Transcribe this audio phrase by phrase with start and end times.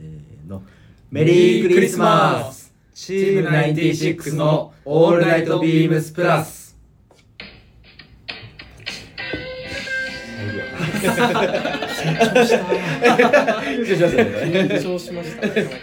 [0.00, 0.62] せーの。
[1.10, 2.72] メリークリスマス。
[2.94, 6.76] チーム96のオールナイトビームスプラス。
[11.00, 11.04] 緊
[14.82, 15.46] 張しました。
[15.46, 15.80] なかなか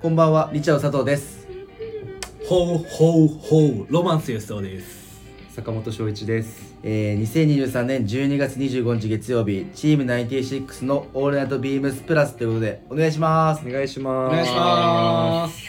[0.00, 1.46] こんばんはリチャード佐藤です。
[2.46, 4.99] ほうほうほうロマンス予想です
[5.50, 6.76] 坂本翔一です。
[6.84, 13.66] えー、2023年12月25日月曜日チーム96のオールナイトビームスプラスということでお願いします。
[13.66, 14.32] お願いします。
[14.32, 15.64] お願いします。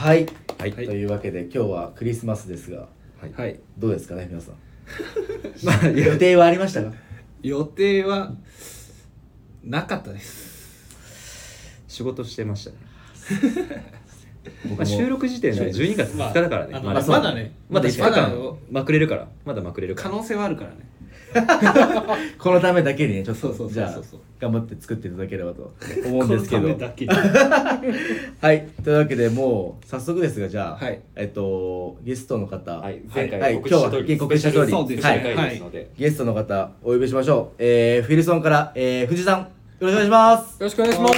[0.00, 0.26] はい、
[0.58, 0.72] はい。
[0.72, 2.88] というわけで今日はクリスマスですが
[3.20, 3.32] はい。
[3.36, 3.58] はい。
[3.76, 4.54] どうですかね皆さん？
[5.66, 6.92] まあ、予定はありましたか？
[7.42, 8.32] 予定は
[9.64, 11.46] なかったです。
[11.88, 12.70] 仕事してました。
[12.70, 12.76] ね。
[14.68, 16.72] 僕まあ、収録時点で12月2日だからね。
[16.72, 19.28] まあまだまだねまだ5日まだ間まくれるから。
[19.44, 19.94] まだまくれる。
[19.94, 20.96] 可能性はあるからね
[22.38, 24.00] このためだけにねちょっとじゃあ
[24.38, 25.74] 頑張って作っていただければと
[26.06, 32.82] 思うんですけどはいというわけでもう早速ですがじゃあ、はいえっとゲストの方はい。
[32.84, 35.88] はい前回はい今日は告知した通りはい。
[35.98, 39.46] ゲストの方お呼びしましょうえー、フィルソンから、えー、藤井さんよ
[39.80, 41.12] ろしくお願いしますよろしくお願いします。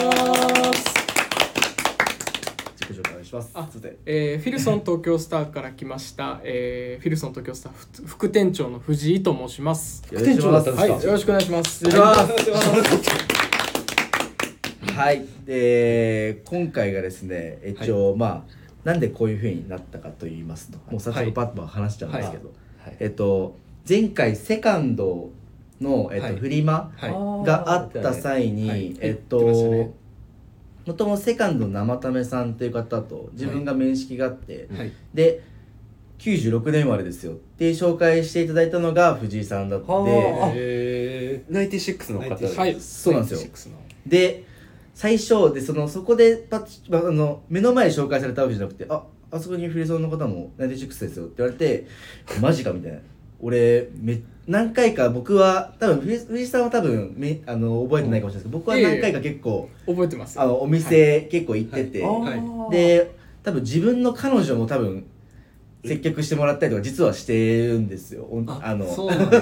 [2.77, 3.51] 自己紹介お願いします。
[3.55, 3.97] あすいません。
[4.07, 10.03] えーフィルソン東京スターから来ました、えーフィルソン東京スター副副店長の藤井と申します。
[10.13, 10.81] よろしくお願いします。
[10.81, 11.87] はい、よろしくお願いします。
[11.87, 12.17] お願い。
[13.05, 13.11] し
[14.95, 15.25] はい。
[15.45, 22.51] で今回がですね一応、まあなんでこういうふうになったかと言いますともう早速パッと話しちゃうんですけど、
[22.85, 22.97] はい。
[23.01, 23.57] えっと
[23.89, 25.31] 前回セカンド
[25.81, 26.37] の、えっとはい。
[26.37, 27.47] フリマはい。
[27.47, 28.97] があった際に、はい。
[29.01, 29.85] えっ言ってましたね。
[29.85, 30.08] と
[30.89, 34.93] もともとセカンドの生為さんという方と自分が面識があって、はい。
[35.13, 35.43] で
[36.19, 39.87] 96年生まれですよって紹介していただいたのが藤井さんだって。
[41.51, 42.59] ナインティシックスの方です。
[42.59, 43.51] はい、そうなんですよ。
[43.53, 43.77] 96の。
[44.07, 44.45] で
[44.95, 51.87] 最初でそのそこでパッチあの目の前に紹介されたわけじゃなくて「ああそこにフィルソンの方も96ですよ」って言われて
[52.41, 52.99] 「マジか」みたいな。
[53.41, 60.41] 俺め何回か僕は多分藤藤井さんは多分めあの覚えてないかもしれないですけど僕は何回か結構覚えてます。
[60.41, 62.41] あのお店結構行ってて、はい。
[62.41, 62.71] はい。
[62.71, 65.05] で多分自分の彼女も多分
[65.85, 68.25] 接客してもらったりとか実はしてるんですよ。
[68.25, 68.85] おあの。
[68.85, 69.35] そうなんそ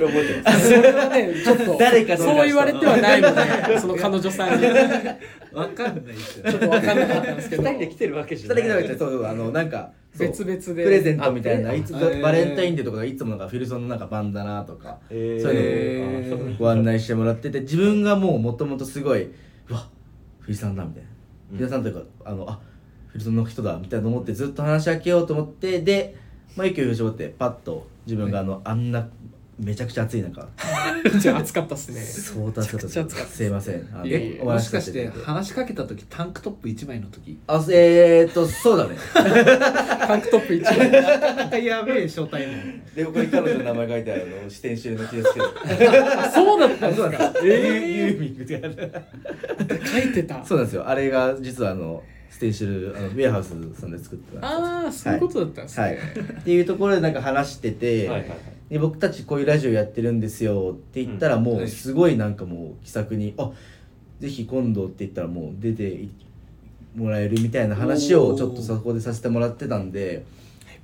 [0.00, 0.68] れ覚えてます。
[0.68, 4.66] それはね、ちょっと 誰かそう言われてはないので、その彼女さんに。
[5.52, 6.50] わかんないですよ。
[6.50, 8.68] ちょっとわかんなかったんですけど、二人で来てるわけじ二人ゃない。
[8.68, 10.84] だけじゃそうそうあのなんか別々で。
[10.84, 12.20] プレゼントみたいなあいつえー。
[12.20, 15.42] バレンタインデーとかいつもなんかフィルソンのなんかバンダナとかえー。
[15.42, 19.22] そういうえーあそうご案内してもらってて自分がもうもともとすごい
[19.68, 19.88] うわ
[20.40, 21.08] フィルソンだみたいな。
[21.52, 21.56] うん。
[21.58, 22.60] フィルソンというかあのあ
[23.14, 26.16] フィルソンの人だみたいな思ってずっと話しかけようと思ってで
[26.56, 29.08] まあ、息を絞ってパッと自分があの、あんな
[29.58, 30.46] めちゃくちゃ暑い中。
[31.20, 32.00] じゃあ暑かったっすね。
[32.00, 33.88] 相当暑かっためちゃくちゃ暑かったすいません。
[33.92, 35.26] あのいやいやおもしか話しさせしてていただいて。
[35.26, 38.96] 話しかけた時タンクトップ1枚の時あえー、っとそうだね。
[39.14, 40.90] タンクトップ一枚。
[40.90, 45.22] なかなかやべえ初対面でここに彼女の名前書いてあるの視点してるの気で。
[45.22, 45.46] すけど
[46.20, 47.32] あそうだったんですか？
[47.44, 50.44] ユーミングって書いてある書いてた。
[50.44, 50.88] そうなんですよ。
[50.88, 52.02] あれが実はあの
[52.34, 55.92] ステンシルあのウェアハウスさんで作ってたああ、そういうことだったんですはい。
[55.92, 56.00] ね。
[56.40, 58.38] っていうところでなんか話してて、はいはいはい。
[58.70, 63.52] で僕たちこういうラジオやってるんですよって言ったらもはいうすごいなんかもう気さくに「あ
[64.18, 66.10] ぜひ今度」って言ったらもう出てい
[66.96, 70.24] もらえるみたいな話をちょっとそこでさせてもらってたんで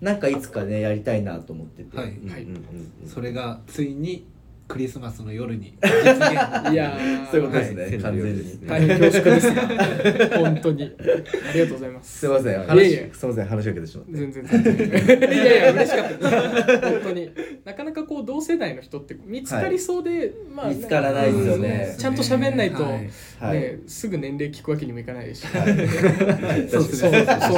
[0.00, 2.15] なんかいつかねやりたいなと思ってて、はいはい。
[2.15, 3.09] うんうんうん。
[3.09, 4.25] それがついに
[4.71, 5.75] クリスマスの夜に。
[5.83, 7.27] 実 現いやー。
[7.29, 7.99] そういうことですね、はい。
[7.99, 10.85] 完全に、大変恐縮ですが、本当に。
[10.85, 12.19] ありがとうございます。
[12.21, 12.53] すいません。
[12.53, 13.47] いや話いやすいません。
[13.47, 14.13] 話しかけてしまって。
[14.17, 14.47] 全然。
[14.47, 15.33] 全然。
[15.33, 16.81] いやいや、嬉しかったです。
[16.87, 17.31] 本当に。
[17.65, 21.97] なかなかこう、同世代の人って見つかりそうで、まあ、見つからないですよね。
[21.99, 23.11] ちゃんと喋んないと、はい。
[23.41, 23.61] はい。
[23.61, 25.57] ね、すぐ年齢聞くわけにもいかないですし。
[25.57, 26.69] はい。
[26.69, 27.11] そうそう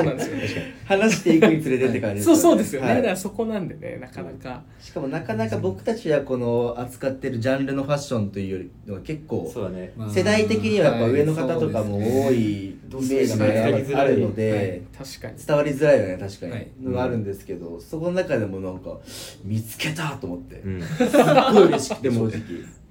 [0.05, 0.63] なんですよ。
[0.63, 0.75] ね。
[0.85, 2.77] 話していくにつれてって感じですそうそうです。
[2.77, 2.89] よね。
[2.89, 2.97] はい。
[2.97, 4.63] だからそこなんでね、なかなか。
[4.81, 9.93] しかもなかなか僕たちはこの扱ってるジャンルのファッションというよりのが結構そうだね。
[9.97, 15.35] まあ世代的にはやっぱ上の方とかも多いイメージがあるので確かに。
[15.45, 16.69] 伝わりづらいよね確かに、はい。
[16.83, 18.99] のがあるんですけどそこの中でもなんか
[19.45, 20.83] 見つけたと思って、うん。
[20.83, 21.09] すっ
[21.53, 22.31] ごい嬉しくて正直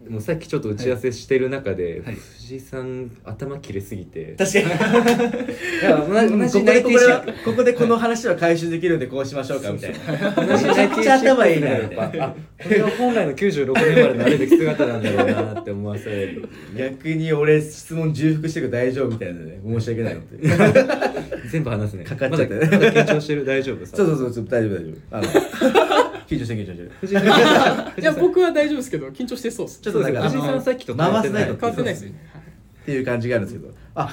[0.03, 2.15] でもさっきちょっと打ち合わせしてる中で、はい。
[2.15, 4.35] 藤井さん頭切れすぎて。
[4.38, 4.65] 確かに。
[5.79, 10.31] いや同うんじここでここでは内定ここでこの話は回収できるんでこうしましょうかみたいな。
[10.31, 16.50] 同じめちゃくちゃ頭いいなみたいなあこれは本来の96年までなるべき姿なんだろうなって思わせる。
[16.75, 20.38] 逆に俺質問重複してる大丈夫みたいなので申し訳ないのって。
[21.51, 22.03] 全部話すね。
[22.06, 23.45] かかっちゃったねまだ緊張してる？
[23.45, 23.85] 大丈夫？
[23.85, 24.45] さ そうそうそうそう。
[24.50, 25.17] 大丈夫大丈夫。
[25.17, 26.91] あの緊張してる緊張してる。
[27.01, 27.99] 藤井さん。
[27.99, 29.81] いや僕は大丈夫ですけど緊張してそうです。
[29.81, 31.43] ちょっとなんか藤井さんさっきと変わってない。
[31.43, 32.31] 回す変わってないですね。
[32.81, 33.73] っていう感じがあるんですけど。
[33.95, 34.09] あ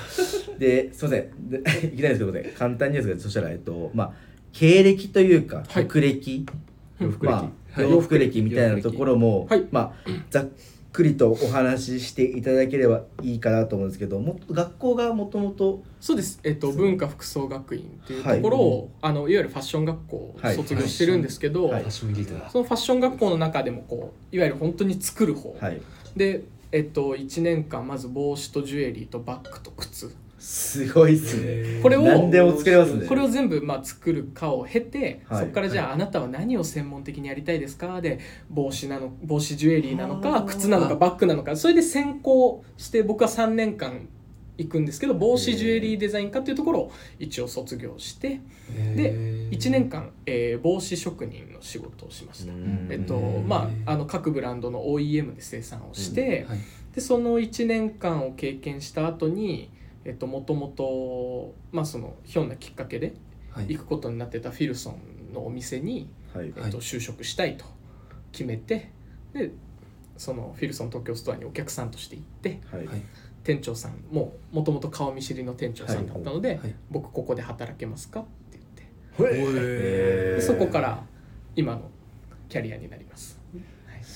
[0.58, 1.50] ですいません。
[1.50, 1.58] で
[1.94, 4.12] いきなりですけどね簡単にですけどそしたらえっとまあ
[4.52, 5.84] 経歴というかはい。
[5.84, 6.46] 学歴、
[7.00, 7.30] 洋服歴。
[7.30, 9.66] まあ、洋服歴みたいなところも、はい。
[9.70, 10.48] まあざっ
[10.98, 21.82] くりとお話ししていただければいいかなと思うんですけどもっと学校がもともとそうです、えっと、文化服装学院っていうところを、い、あのいわゆるファッション学校をはい卒業してるんですけど、はい。
[21.82, 25.80] ファッションエリートだそのファッション学校の中でもこういわゆる本当に作る方、はい。
[26.16, 26.42] で、
[26.72, 31.80] えっと、1年間まず帽子とジュエリーとバッグと靴すごいっすね。
[31.82, 33.06] これを何でも作れますね。
[33.06, 35.40] これを全部まあ作るかを経て、はい。
[35.40, 38.00] そこからじゃああなたは何を専門的にやりたいですか？
[38.00, 38.20] で
[38.50, 41.56] 帽子なの帽子ジュエリーなのか靴なのかバッグなのか。
[41.56, 44.08] それで専攻して僕は3年間
[44.56, 48.40] 行くんですけど帽子ジュエリーデザイン科っていうところを一応卒業して
[48.96, 49.12] で
[49.52, 52.52] 1年間、えー帽子職人の仕事をしました。
[52.90, 56.58] えっとまあ、あの各ブランドの OEM で生産をして、はい。
[56.92, 59.70] でその1年間を経験した後に
[60.04, 63.14] えっともともとまあそのひょんなきっかけで
[63.50, 63.76] はい。
[63.76, 64.90] 行くことになってたフィルソ
[65.30, 66.52] ンのお店に、はい。
[66.56, 67.64] えっと、就職したいと
[68.32, 68.92] 決めて
[69.32, 69.50] で
[70.16, 72.86] そのフィルソン東京ストアにお客さんとして行ってはい。
[72.86, 73.02] はい。
[73.44, 76.74] 店長さんももともと顔見知りの店長さんだったので、はい。
[76.90, 80.40] 僕ここで働けますかって言って。
[80.40, 81.04] そこから
[81.56, 81.90] 今の
[82.48, 83.37] キャリアになります。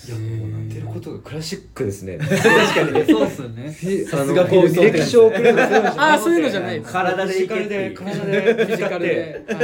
[0.05, 2.19] いやもうなってることがクラシックですね。
[2.21, 3.71] 確かにそうっすよね。
[4.05, 6.81] さすがフィルソン履歴書を送るのそういうのじゃなくてあーそういうのじゃない。
[6.81, 7.95] です体でいけでいう。
[7.95, 8.41] 体で。
[8.67, 9.59] フィジカルで、はい、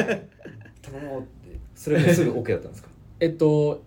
[0.83, 1.59] 頼もうって。
[1.75, 2.89] それもすぐ OK だったんですか？
[3.21, 3.83] えっと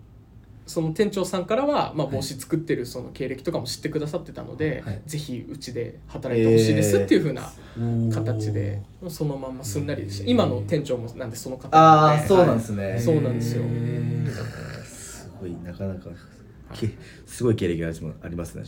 [0.66, 5.00] その店長さんからは、まあ、帽子作ってるその経歴とかも知ってくださってたので、はい。
[5.06, 7.52] ぜひうちで働いてほしいですっていうふうな
[8.14, 10.30] 形で、そのまんますんなりでした。
[10.30, 12.20] 今の店長もなんでその方なので。
[12.20, 13.64] ああそうなんですね、そうなんですよ。
[14.84, 16.00] すごいなかなか。
[16.04, 16.10] け
[17.26, 17.88] すごい経歴が
[18.22, 18.64] ありますね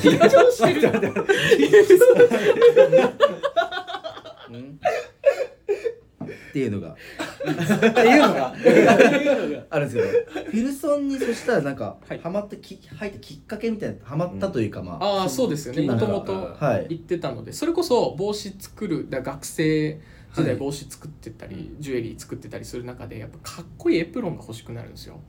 [0.00, 0.88] 緊張してる。
[6.48, 6.94] っていうのがっ
[7.94, 8.54] ていうのが
[9.70, 9.86] ある。
[9.86, 10.08] んですけど
[10.44, 19.08] フィルソンにそしたらなんか、はいハマってき入ったきっかけみたいなハマったというか、まあああそうですよねもともとはい行ってたのでそれこそ帽子作る。
[19.10, 20.00] だ学生
[20.34, 20.46] 時はい。
[20.48, 25.20] 代帽子作ってたり、ジュエリー作ってたりする中でやっぱかっこいいエプロンが欲しくなるんですよ。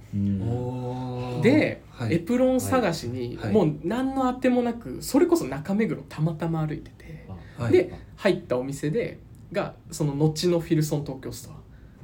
[1.42, 2.16] で、はい。
[2.16, 3.54] エプロン探しに、はい。
[3.54, 7.26] もう何のあてもなくそれこそ中目黒たまたま歩いてて、
[7.58, 7.72] はい。
[7.72, 9.20] で入ったお店で
[9.52, 11.60] がその後のフィルソン東京ストア。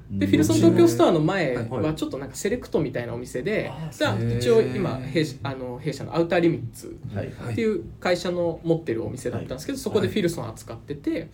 [0.10, 0.32] でうん。
[0.32, 1.70] フィルソン東京ストアの前はい。
[1.70, 7.26] はちょっとなんかセレクトみたいなお店であじゃあへー一応今弊社あの弊社のアウターリミッツはい。
[7.34, 7.54] はい。
[7.54, 11.30] っていう会社の持ってるお店だったんですけど、そこではいフィルソン扱ってて、フ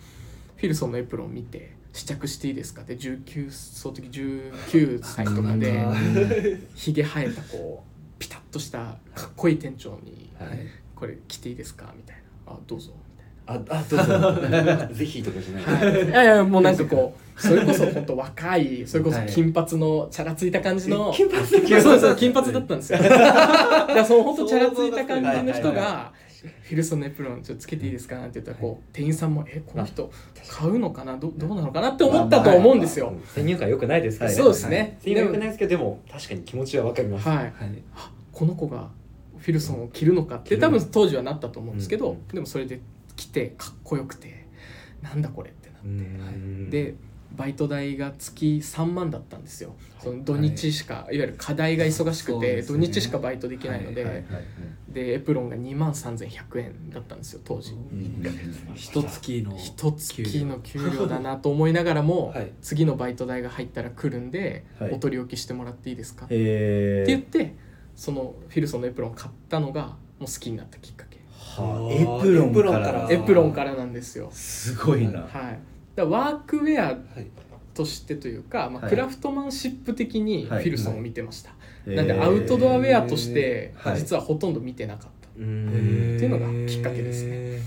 [0.66, 8.78] ィルソンのエプロン見て試着していいですかって19その時19歳とかでひげ生えたこうピタッとした
[9.14, 10.58] かっこいい店長にはい
[10.96, 12.22] 「これ着ていいですか?」みたいな
[12.54, 14.94] 「あどうぞ」みたいああどうぞ。
[14.94, 15.66] ぜひとかじゃない。
[15.66, 23.00] な、はい、いやいやもうなんかこうそれこそ本当若いそれこそ金髪のチャラついた感じの金髪そうです金髪だったんですよ。
[23.00, 30.10] だからその本当チャラついた感じの人はいはいが「フィルソンのエプロンちょっとつけていいですか?」なんて言ったらこう店員さんも「えこの人
[30.48, 31.16] 買うのかな？
[31.16, 33.12] どどうなのかな?」って思ったと思うんですよ。
[33.34, 34.34] 先入観良くないですけどはい。
[34.34, 34.98] そうですね。
[35.00, 37.28] 先入観良くないですけどでも確かに気持ちはわかります。
[37.28, 37.52] はい、はい。
[37.94, 38.90] あこの子が
[39.38, 42.28] フィルソンを着るのかって多分当時はなったと思うんですけど、うん。
[42.34, 42.80] でもそれで
[43.16, 44.46] 着てかっこよくて
[45.02, 46.70] なんだこれってなって、うん。
[46.70, 46.94] で
[47.36, 52.62] バイト代が月3万だったんですよ、その土日しか、い、わゆる課題が忙しくて、ね。
[52.62, 54.24] 土日しかバイトできないので、はいはい
[54.92, 57.74] でエプロンが2万3100円だったんですよ当時。
[58.74, 62.52] 一月の一月の給料だなと思いながらも、はい。
[62.60, 64.92] 次のバイト代が入ったら来るんで、はい。
[64.92, 67.56] お取り置きしてもらっていいですか、へって言っえて
[67.96, 71.20] そのフィルソンのエプロンを買ったのがもう好きになったきっかけ。
[71.38, 71.92] はあ。
[71.92, 73.08] エプロンから。
[73.10, 74.28] エプロンからなんですよ。
[74.30, 75.20] すごいな。
[75.20, 76.96] はいだワークウェアはい。
[77.74, 78.90] としてというか、まあ、はい。
[78.90, 80.64] クラフトマンシップ的にフはい。
[80.66, 81.52] ィルソンを見てました、
[81.86, 83.98] なんでアウトドアウェアとしてはい。
[83.98, 85.68] 実はほとんど見てなかった、うん。
[85.68, 87.60] っていうのがきっかけですね。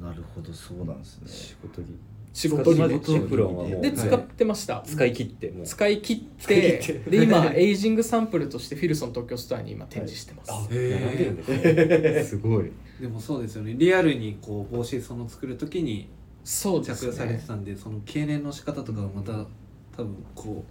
[0.00, 1.28] なるほどそうなんですね。
[1.28, 1.86] 仕事着。
[2.32, 5.66] 仕事着仕で事エプロンはもうで使ってました、使い切ってもう。
[5.66, 7.10] 使い切って切って。
[7.10, 10.52] で今エイジングサンプルとしてフィルソン東京ストアに今展示してます、
[12.24, 12.70] すごい。
[13.00, 13.74] でもそうですよね。
[13.76, 16.08] リアルにこう帽子その作る時に
[16.50, 19.32] そうです着用されてねたんでその経年の仕方とかがまた
[19.96, 20.64] 多分こ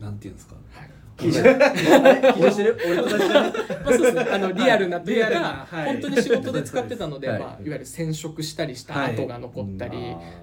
[0.00, 0.54] うなんていうんですか。
[0.72, 2.78] はい 緊張してる？
[2.86, 3.52] 俺と同じだね。
[3.84, 5.86] まあそうですね、あのリアルなというリアルか、なはい。
[5.86, 7.40] 本当に仕事で使ってたので、はい。
[7.40, 9.12] まあ、いわゆる染色したりしたはい。
[9.14, 9.98] 跡が残ったり、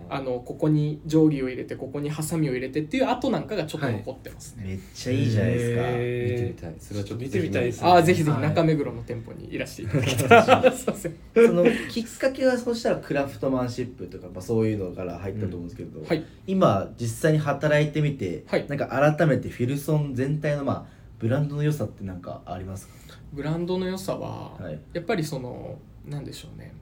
[0.09, 5.81] あのここに定規を入れてここにハサミを入れてっていう跡なんかがちょっと残ってますね、めっちゃいいじゃないですか。
[5.81, 6.73] 見てみへたい。
[6.79, 7.89] それはちょっと見てみたいですね。
[7.89, 8.49] ああぜひぜひはい。
[8.49, 10.73] 中目黒の店舗にいらしていただけたい
[11.47, 16.23] そのきっかけはそしたらクラフトマンシップとか、まあ、そういうのから入ったと思うんですけど、はい。
[16.47, 18.65] 今実際に働いてみて、はい。
[18.67, 20.85] なんか改めてフィルソン全体のまあ
[21.19, 22.93] ブランドの良さってなんかありますか？
[23.31, 24.79] ブランドの良さは、はい。
[24.93, 26.73] やっぱりそのなんでしょうね、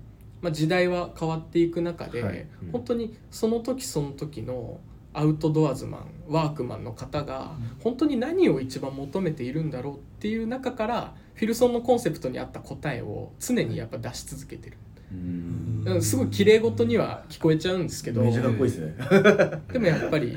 [0.41, 2.47] まあ、時代は変わっていく中で、はい。
[2.63, 2.71] うん。
[2.71, 4.79] 本当にその時その時の
[5.13, 7.51] アウトドアズマンワークマンの方が
[7.83, 14.77] 本当に何を一番求めているんだろうっていう中からフィルソンのコンセプトに合った答えを常にやっぱ出し続けてる、
[15.11, 15.83] うん。
[15.85, 18.21] うんすごい綺麗事には聞こえちゃうんですけど。
[18.21, 18.95] めっちゃかっこいいですね。
[19.71, 20.35] でもやっぱり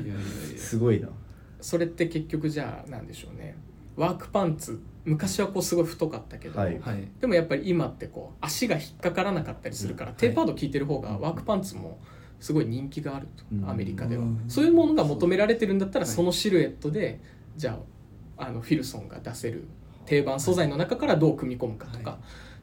[0.55, 1.09] すごいな
[1.67, 3.57] それって結局じゃあなんでしょうね。
[3.97, 6.79] ワークパンツ昔はこうすごい太かったけど、はい。
[6.79, 7.05] はい。
[7.19, 11.99] でもやっぱり今ってこう足が引っかからなかったりするから、テーパード効いてる方がワークパンツも
[12.39, 13.69] すごい人気があると、うん。
[13.69, 14.45] アメリカでは、うん。
[14.47, 16.15] そういうものが求められてるんだったらはい。
[16.15, 17.19] そのシルエットで
[17.57, 17.77] じゃ
[18.37, 19.65] ああのフィルソンが出せる
[20.05, 22.17] 定番素材の中からどう組み込むかとか、は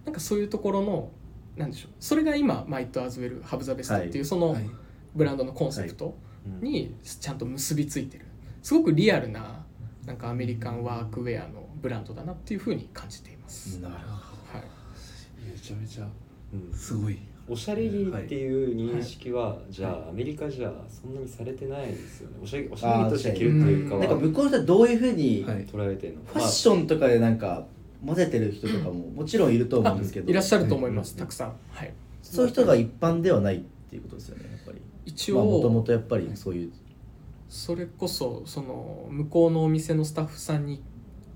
[0.06, 1.10] なんかそういうところの
[1.56, 4.70] なんでしょうそれが今マイト・アズウェル・ハブ・ザ・ベストっていうそのはい。
[5.14, 8.26] ブランドのコンセプトうんにちゃんと結びついてる
[8.64, 9.62] すごくリアルな
[10.06, 15.52] なんかアメリカンワークウェアのブランドだなっていうふうに感じています、なるほはい。
[15.52, 16.08] めちゃめちゃ
[16.52, 17.18] うんすごい。
[17.46, 22.36] おしゃれ着っていう認識は、じゃあアメリカじゃそんなにされてないですよね。
[22.42, 25.66] おしゃれおしゃれ着として着るっていうかなんか向こうの人はどういうふうにはい。
[25.66, 26.20] 捉えてるの？
[26.24, 27.66] ファッションとかでなんか
[28.06, 30.30] 混ぜてる人とかももちろんいると思うんですけど。
[30.30, 31.52] いらっしゃると思います、うんたくさん。
[31.70, 31.92] はい。
[32.22, 34.80] そういう人が一般ではないっていうことですよねやっぱり。
[35.04, 36.72] 一まあもとも応とやっぱりそういう
[37.54, 40.82] それこそその向こうのお店のスタッフさんに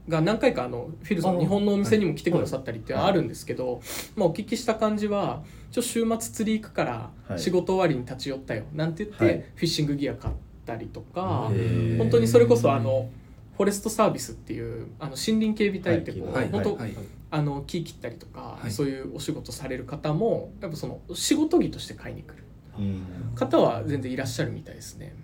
[0.08, 3.80] が何回かあのフィルソンの日本のお店にも来てくださったりってあるんですけど、
[4.16, 7.38] まあ、お聞きした感じはちょ週末釣り行くからはい。
[7.38, 9.34] 仕事終わりに立ち寄ったよなんて言って、はい。
[9.54, 10.34] フィッシングギア買っ
[10.66, 11.52] たりとか
[11.98, 13.08] 本当にそれこそあの
[13.56, 16.96] フォレストサービスっていうあの森林警備隊ってこう、はい本当、はい。
[17.30, 18.72] あの木切ったりとか、はい。
[18.72, 22.42] そういうお仕事される方もやっぱその仕事着として買いに来る。
[22.76, 23.04] うん。
[23.36, 25.14] 方は全然いらっしゃるみたいですね。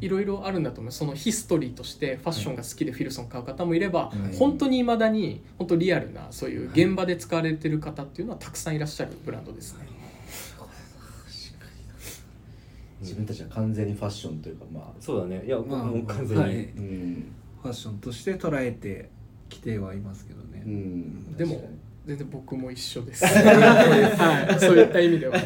[0.00, 0.92] いろいろあるんだと思う。
[0.92, 9.86] そのヒストリーとしてファッションが好きでフィルソン買う方もいれば、はい本当にいまだに本当リアルなそういう現場で使われてる方っていうのはたくさんいらっしゃるブランドですね。
[13.00, 14.84] 自分たちは完全にファッションというかまあ。
[15.00, 15.42] そうだね。
[15.46, 16.54] いや、まあもう完全に、はい。
[16.54, 17.32] うん、
[17.62, 19.08] ファッションとして捉えて
[19.48, 21.70] きてはいますけどね、うん、でも
[22.06, 23.24] 全然僕も一緒です。
[23.26, 25.36] はい、そういった意味では。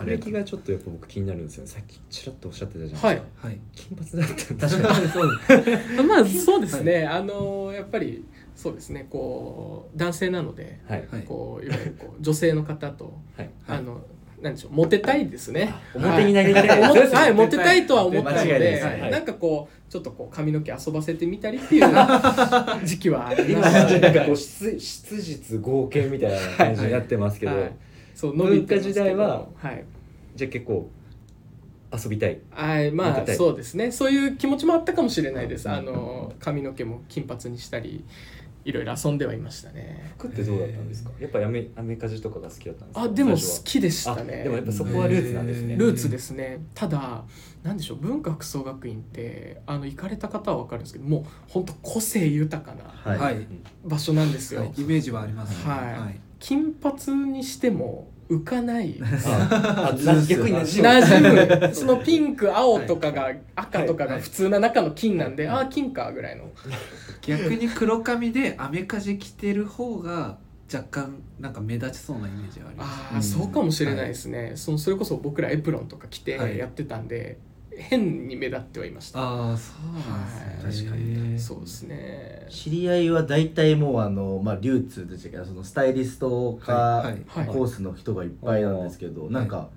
[0.00, 1.70] 服歴がちょっとやっぱ僕気になるんですよね。
[1.70, 3.22] さっきちらっとおっしゃってたじゃないですか、はい。
[3.42, 3.60] はい。
[3.74, 5.08] 金髪だったんだ確かに。
[5.96, 8.24] そうまあそうですね、あのやっぱり
[8.56, 9.06] そうですね。
[9.10, 11.08] こう男性なので、はい。
[11.10, 11.22] はい。
[11.22, 13.50] こういわゆるこう女性の方と、はい。
[13.66, 13.78] はい。
[13.78, 14.00] あの
[14.40, 15.74] なんでしょうモテたいですね。
[15.94, 16.80] 表になりたい。
[16.80, 17.34] はい。
[17.34, 18.84] モテたいとは思ったの間違いないで、です。
[18.86, 19.10] はい。
[19.10, 21.90] なんかこうちょっとこう髪の毛遊ばせてみたりっていう
[22.84, 27.72] 時期はあり今ましたはなんかこう質質実合計みたいな感じになってますけど、はい
[28.20, 29.04] そう伸びてますけど。
[29.04, 29.84] 文化時代ははい
[30.36, 30.88] じゃあ結構
[31.92, 32.38] 遊びたい。
[32.50, 33.90] はい、まあそうですね。
[33.90, 35.74] そういう気持ちもあったかもしれないです、うん。
[35.74, 38.04] あの髪の毛も金髪にしたり
[38.64, 40.12] いろいろ遊んではいましたね。
[40.16, 41.10] 服ってどうだったんですか？
[41.18, 43.02] やっぱりアメアメカジとかが好きだったんですか？
[43.02, 45.76] あでも好きでしたあねでもやっぱそこはルーツなんですね。
[45.76, 46.60] ルーツですね。
[46.74, 47.24] ただ
[47.64, 53.46] なんでしょう文化服装学院ってあの行かれた方は分かるんですけどもう本当個性豊かなはい、はい。
[53.84, 54.72] 場所なんですよ、はい。
[54.78, 55.70] イメージはありますね。
[55.72, 58.94] はい金髪にしても浮かない。
[58.94, 61.74] 逆に馴染む馴染む。
[61.74, 66.44] そのピンク青とかが赤とかはいが普通な中の金なんで、はいああ金かぐらいの。
[67.22, 70.38] 逆に黒髪でアメカジ着てる方が
[70.72, 73.14] 若干なんか目立ちそうなイメージはあります。
[73.14, 76.56] ああ、そうかもしれないですね、そのそれこそ僕らエプロンとか着てはい。
[76.56, 77.38] やってたんで、
[77.80, 80.46] 変に目立ってはいました、ああそうなんですね。
[80.64, 80.74] はい。
[80.74, 82.46] 確かにそうですね。
[82.48, 85.36] 知り合いは大体もうあの、まあ、流通でしたけ？
[85.36, 87.46] どそのスタイリスト科はいはい。
[87.46, 89.70] コースの人がいっぱいなんですけど、なんか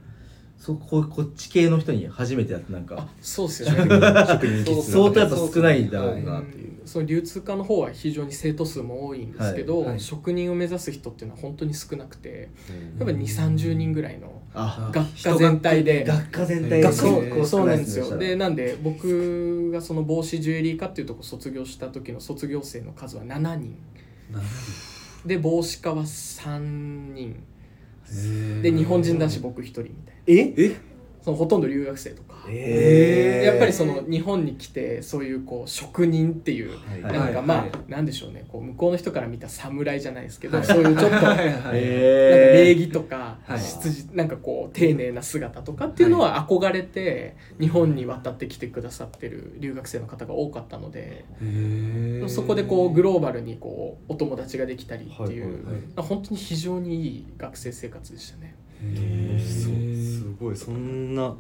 [0.64, 4.00] そここっち系の人に初めてやってなんあかそうですよね。
[4.00, 6.20] 相当やっぱ少ないんだろう。
[6.22, 23.76] なうんっていう、その流通化の方は非常に生徒数も多いんですけど、はいはい職人を目指す人っていうのは本当に少なくてうんやっぱ2 3 0人ぐらいのあ学科全体で学科全体えー学そうそうなんですよでなんで僕がその帽子ジュエリー科っていうとこ卒業した時の卒業生の数は7人
[25.26, 26.58] で帽子科は3
[27.14, 27.44] 人
[28.62, 30.76] で日本人男子僕1人みたいなえ？
[31.24, 32.34] そのほとんど留学生とか。
[32.50, 33.46] えー。
[33.46, 37.02] やっぱりその日本に来てそういうこう職人っていうはい。
[37.02, 37.72] なんかまあ、はい。
[37.88, 38.44] なんでしょうね。
[38.50, 41.38] こう向こうの人から見た侍じゃないですけど、はいそういうちょっと なんか
[41.74, 43.60] えー礼儀とかはい。
[43.60, 51.24] 羊なんかこう丁寧な姿とかっていうのは憧れて日本に渡ってきてくださってる留学生の方が多かったので
[52.28, 55.64] そこでこうグローバルにこうお友達ができたりっていう、はいはい
[55.96, 56.06] はい。
[56.06, 58.56] 本当に非常にいい学生生活でしたね。
[58.84, 59.88] そう。
[59.88, 60.03] す
[60.40, 61.36] ごいそんな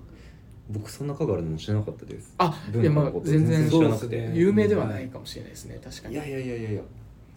[0.70, 2.34] 僕そんな科があるのも知らなかったです。
[2.38, 4.32] あいやまあ全然知らなくて。
[4.34, 5.80] 有名ではないかもしれないですね。
[5.84, 6.16] 確かに。
[6.16, 6.82] いやいやいやいや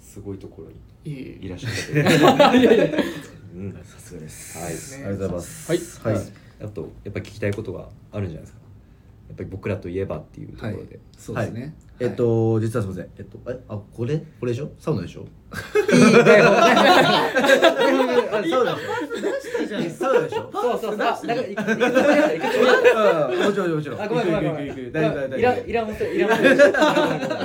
[0.01, 0.69] すごいところ
[1.05, 1.93] にいらっしゃって。
[1.93, 2.99] いやいやいや
[3.57, 3.73] うん。
[3.85, 4.59] さすがです。
[4.59, 5.03] はい。
[5.03, 5.07] ね。
[5.07, 6.01] ありがとうございます。
[6.01, 6.15] はい。
[6.15, 6.25] はい。
[6.65, 8.66] あとやっぱ聞きたいことがあるんじゃないですか
[9.29, 11.75] やっぱり僕らといえばっていうところで、そうですね。
[11.99, 13.11] えっと実はすみません。
[13.17, 14.19] えっとえあこれ？
[14.39, 14.71] これでしょ？
[14.79, 15.23] サウナでしょ？
[15.23, 16.25] いいサウ
[18.35, 20.51] ナでしょサウナでしょ？
[20.53, 20.95] そうそう。
[20.95, 20.99] い
[21.57, 22.63] くつもやいくつも
[23.33, 24.69] うんもちろんもちろんあ、ごめんごめんごめん。
[24.69, 26.41] 行く行く行く大丈夫大丈夫いらん、いらんもんいらんもん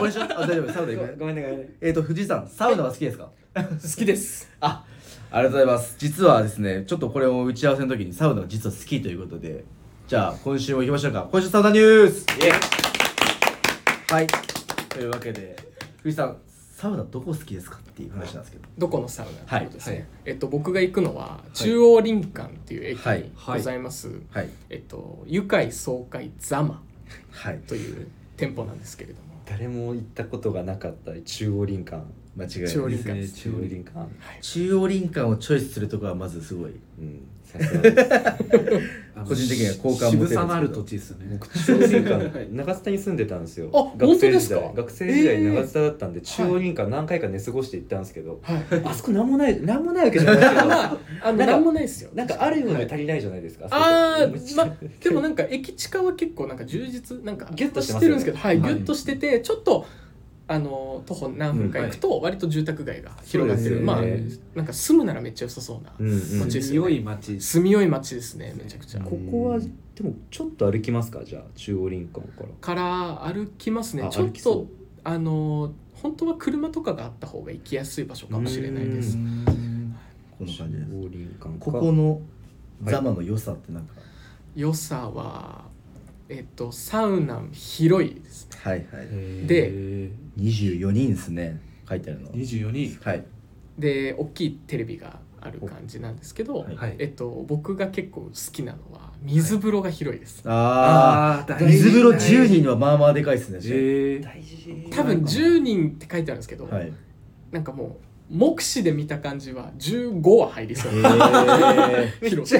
[0.02, 1.70] 俺でしょあ大丈夫サウナ行くごめんねごめんね。
[1.82, 3.62] えっと藤井さんサウナは好きですか好
[3.98, 4.50] きです。
[4.60, 4.86] あ
[5.34, 9.64] ありがとうございます実はですねちょっとこれを打ち合わせの時にサウナが実は好きということで
[10.12, 11.26] じゃあ今週も行きましょうか。
[11.32, 12.26] 今週サウナニュース。
[14.14, 14.28] はい。
[14.90, 15.56] というわけで
[16.00, 16.38] 藤井さん
[16.76, 18.68] サウナどこ好きですかっていう話なんですけど。
[18.78, 20.02] どこのサウナってことですね、はい。
[20.02, 20.10] はい。
[20.26, 23.22] えっと僕が行くのは中央林間っていう駅はい。
[23.22, 24.50] にございます、はい。
[24.70, 26.84] えっと愉快爽快ザマ。
[27.32, 27.60] はい。
[27.60, 29.42] という店舗なんですけれども。
[29.46, 32.04] 誰も行ったことがなかった中央林間。
[32.36, 34.10] 間違いない中央です林間です中央林間。
[34.42, 36.72] 中央林間をチョイスするところはまずすごい。
[37.00, 38.92] うんさすがです。
[39.16, 40.36] あの個人的には好感持てるんですけど。
[40.36, 41.18] 渋さのある土地ですよ。
[41.18, 43.70] ね僕中央林間長津田に住んでたんですよ。
[43.74, 44.60] あ学生時代。
[44.62, 44.82] 本当ですか？
[44.82, 45.54] 学生時代えー。
[45.54, 48.82] 長津田だったんで、中央林間何回か寝過ごして行ったんですけど、はい。
[48.86, 52.10] あそこなんもないなんもないわけじゃないですけど まああのなんかなんもないですよ。
[52.16, 54.32] なんかあるようで足りないじゃないですか、あそこ。
[54.34, 58.16] めっちゃーまあ でもなんか駅地下は結構なんか充実なんかギュッとしてますよね。
[58.18, 58.74] るんですけどはい、はい。
[58.74, 59.86] ギュッとしててちょっと
[60.54, 67.40] あの徒歩何分か行くと割と住宅街が広がってる、そうですまあよねなんか住むならめっちゃ良さそうな、うんうん街ですよい街。
[67.40, 69.02] 住みよい街ですねめちゃくちゃ。
[69.02, 72.48] ここはでもちょっと歩きますかじゃあ中央林間から。
[72.60, 74.04] から歩きますね。
[74.04, 74.68] あちょっと
[75.04, 79.14] あの本当は車とかがあった方が行きやすい場所かもしれないです。
[79.16, 79.58] こんな感
[80.46, 80.58] じです。
[80.58, 81.60] 中央林間か。
[81.60, 82.22] ここの
[82.84, 83.94] ザマの良さってなんか？
[84.56, 85.66] 良さは
[86.30, 88.50] えっとサウナ広いです。
[88.50, 89.48] ねはいはい。
[89.48, 89.72] で
[90.38, 91.60] 24人ですね。
[91.88, 92.30] 書いてあるの。
[92.32, 93.00] 24人？
[93.04, 93.26] はい。
[93.78, 96.76] で大きいテレビがある感じなんですけど、はい。
[96.76, 96.96] はい。
[97.00, 103.60] えっと、僕が結構好きなのは水風呂が広いです、あああー大事水風呂10人はまあまあでかいですね。
[103.64, 104.24] えー。
[104.24, 104.88] 大事。
[104.92, 106.94] 多分10人って書いてあるんですけど、はい。
[107.52, 112.24] なんかもう目視で見た感じは15は入りそう、えー。
[112.30, 112.60] 広い。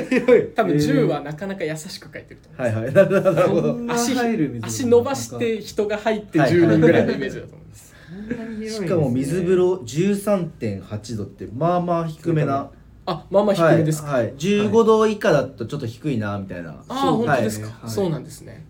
[0.54, 0.78] 多分えー。
[0.78, 2.94] 10はなかなか優しく書いてると思います、はいはい。
[2.94, 3.62] なるほどなるほど。
[3.70, 12.70] そんな足入る水足伸ばして人が入って10人ぐらいのイメージだと思います、しかも水風呂13.8度ってまあまあ低めな。
[13.06, 14.24] あまあまあ低めですか、はい。
[14.26, 17.90] はい、15度以下だとちょっと低いなみたいな、ああそう本当ですか、はい。
[17.90, 18.66] そうなんですね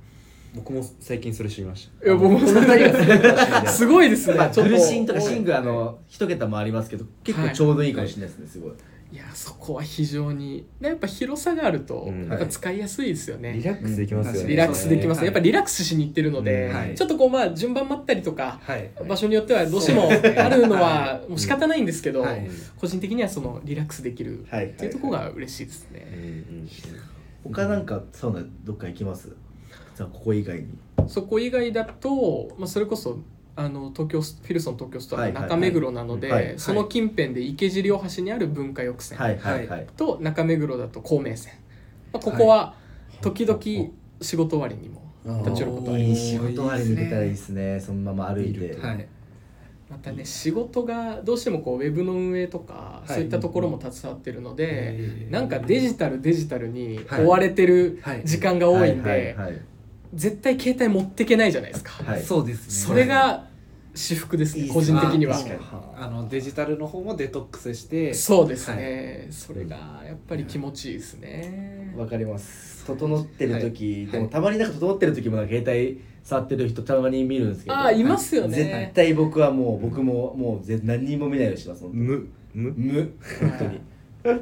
[0.53, 2.05] 僕も最近それ知りました。
[2.05, 4.77] いや僕もこの二人がすごいですごいですね、まあ、ちょっと。
[4.77, 8.71] シンとかシングあの一桁もありますけど結構ちょうどいいかもしれないですねすごい。
[9.13, 12.29] いやそこは非常にねやっぱ広さがあるとうん。
[12.29, 14.49] やっぱ使いやすいですよね、リラックスできますよね。
[14.49, 15.25] リラックスできます、はい。
[15.27, 16.75] やっぱリラックスしに行ってるので、うん。
[16.75, 16.95] はい。
[16.95, 18.91] ちょっとこうまあ順番待ったりとかはい。
[19.07, 22.49] 場所によってはどうしてもあるのはもう仕方ないんですけど、はい。
[22.77, 26.07] 個人的にはそのリラックスできるはいっていうところが嬉しいですうんね、
[27.45, 27.53] うん。
[27.53, 29.35] 他なんかサウナどっか行きます？
[30.01, 30.67] じゃあここ以外に。
[31.07, 33.19] そこ以外だと、まあ、それこそ
[33.55, 36.59] あの東京スフィルソン東京ストア中目黒なので、はいはい。
[36.59, 41.53] その近辺で池尻大橋にある文化浴船、はいと中目黒だと孔明線、
[42.11, 42.73] まあ、ここは
[43.21, 43.59] 時々
[44.21, 45.03] 仕事終わりにも
[45.43, 46.21] 立ち寄ることあります。
[46.21, 47.79] いい仕事終わりに出たらいいですね。
[47.79, 48.75] そのまま歩いて。
[48.79, 49.07] はい。
[49.89, 53.07] またね仕事がどうしてもこうウェブの運営とか、い。
[53.07, 57.25] そういったところも携わってるので、えーなんかデジタルデジタルにはい。
[57.25, 58.21] 追われてるはい。
[58.23, 59.61] 時間が多いんで、はいはいはい
[60.13, 62.21] 絶対携帯持ってけないじゃないですか、はい。
[62.21, 62.73] そうですね。
[62.73, 63.47] それが
[63.93, 65.37] 私服ですねいいっす個人的には。
[65.97, 68.13] あのデジタルの方もデトックスして。
[68.13, 72.85] そうですね、それがやっぱり気持ちいいですね、わかります。
[72.85, 74.11] 整ってる時、はい。
[74.11, 78.55] でもたまになんか整ってる時もなんか携帯触ってる人たまに見るんですけどああいますよね。
[78.55, 82.03] 絶対僕はもう僕ももうぜ何にも見ないようにします本当に。
[82.03, 83.81] 無無無本当に。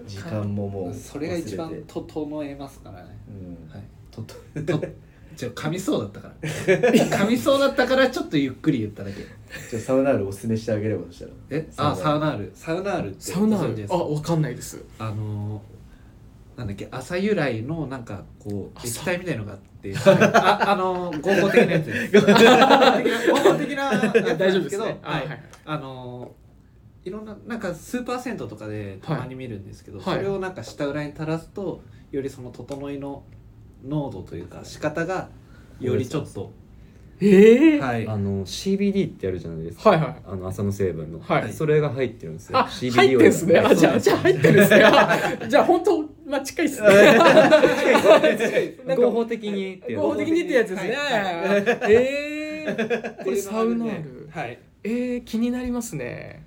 [0.05, 3.17] 時間ももうそれが一番整えますからね。
[3.27, 3.73] うん。
[3.73, 3.83] はい。
[4.11, 4.35] とと
[5.39, 6.33] とじゃ噛みそうだったから。
[6.43, 9.21] 噛みそうだったからちょっとゆっくり言っただけ。
[9.21, 11.31] じゃあサウナールおすすめしてあげればそしたら？
[11.49, 11.69] え？
[11.77, 12.51] あサウナール。
[12.53, 13.09] サウナール。
[13.11, 13.21] って。
[13.21, 14.83] サウナールあわかんないです。
[14.99, 16.87] あのーなんだっけ？
[16.91, 18.87] 朝由来のなんかこう朝？
[18.87, 19.95] 液体みたいのがあって。
[19.95, 22.17] ああのー合法的なやつです。
[22.17, 22.33] 合
[23.37, 23.83] 法的な？
[23.93, 25.43] や大丈夫ですけどねはいはいはい。
[25.65, 26.49] あのー
[27.05, 30.17] いろんななんかスーパー銭湯とかでたまに見るんですけど、はい。
[30.17, 33.23] それをなんか下裏に垂らすとよりその整いの
[33.83, 35.29] 濃度というか仕方が
[35.79, 36.51] よりちょっと
[37.21, 38.07] ええはい。
[38.07, 39.89] あの CBD ってあるじゃないですか。
[39.89, 40.15] はいはい。
[40.25, 41.51] あの朝の成分の、はい。
[41.51, 42.57] それが入ってるんですよ。
[42.59, 43.59] あ CBD 入ってんすね。
[43.59, 44.83] あじゃあじゃあ入ってるんですね。
[44.85, 46.87] あ じゃあ本当まあ近いっすね。
[48.95, 50.95] 合法的に合法的にってやつですね。
[50.95, 51.91] はい。
[51.91, 54.59] ええこれサウナールはい。
[54.83, 56.45] えー、気になりますね。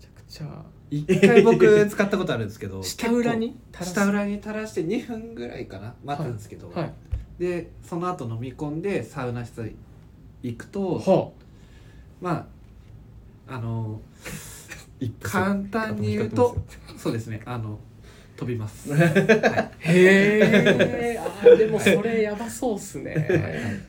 [0.00, 0.64] めちゃくちゃ
[0.98, 6.92] 一回僕使ったことあるんですけど 下裏に下裏に垂らして2分ぐらいかな待ったんですけど、はい。
[7.38, 9.72] でその後飲み込んでサウナ室
[10.42, 11.30] 行くとは
[12.20, 12.46] ま
[13.48, 14.00] ああの
[15.20, 16.56] 簡単に言うと
[16.96, 17.78] そうですねあの
[18.36, 19.02] 飛びます、 はい。
[19.02, 21.18] あへえ。
[21.18, 23.28] あーでもそれやばそうっすね。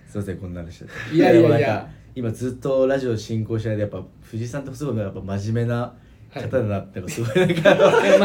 [0.07, 1.31] すいませんこんな話しちゃっていや。
[1.31, 5.93] いやいや今ずっとラジオ進行しないでやっぱ藤井さんってすごいやっぱ真面目な
[6.41, 7.23] 方だなって、す。
[7.23, 7.75] ごいなんか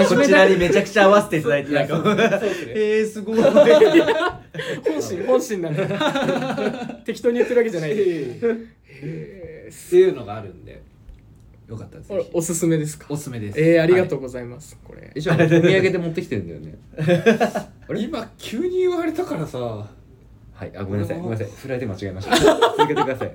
[0.09, 2.03] こちらにめちゃくちゃ合わせていただいてなんか。
[2.75, 3.41] えー、すごい。
[3.41, 7.91] 本心本心なんだ 適当に言ってるわけじゃない。
[7.91, 7.97] へ
[8.87, 10.83] えっていうのがあるんで
[11.69, 12.13] よかったです。
[12.33, 13.07] おすすめですか？
[13.09, 13.61] おすすめです。
[13.61, 15.11] えー、ありがとうう、ございます、これ。
[15.15, 16.75] 一応お土産で持ってきてるんだよね。
[17.89, 19.59] はい今急に言われたからさ。
[19.59, 19.87] は
[20.67, 20.73] い。
[20.77, 21.49] あごめんなさいごめんなさい。
[21.57, 22.37] フライで間違えました。
[22.37, 23.33] 続けてください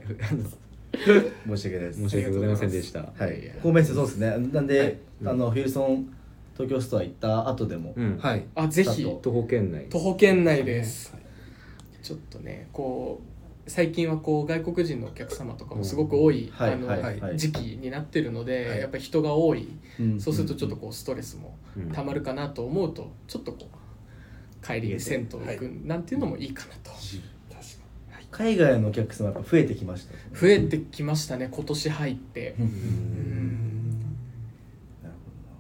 [0.98, 2.00] 申し訳ないです。
[2.02, 3.00] 申し訳ございませんでした。
[3.00, 3.52] はい。
[3.62, 4.30] 神戸市そうですね。
[4.52, 4.98] なんで、はい。
[5.26, 6.14] あのフィルソン
[6.54, 8.18] 東京ストア行った後でも、うん。
[8.18, 8.46] はい。
[8.56, 9.04] あぜひ。
[9.04, 9.86] ちょっ徒歩圏内。
[9.90, 11.16] 徒歩圏内です。
[12.02, 13.20] ちょっとねこ
[13.66, 18.80] う最近はこう外国人のお客様とかもすごく多い、はいあのはいはい時期になってるので、はい。
[18.80, 19.68] やっぱり人が多い、
[20.00, 20.20] うん。
[20.22, 26.92] そうするとちょっとこうストレスもうんたまるかなと思うとちょっとこう帰りに銭湯行くなんていうのもいいかなと、
[28.38, 32.54] 海外のお客様やっぱ増えてきました、増えてきましたね今年入って、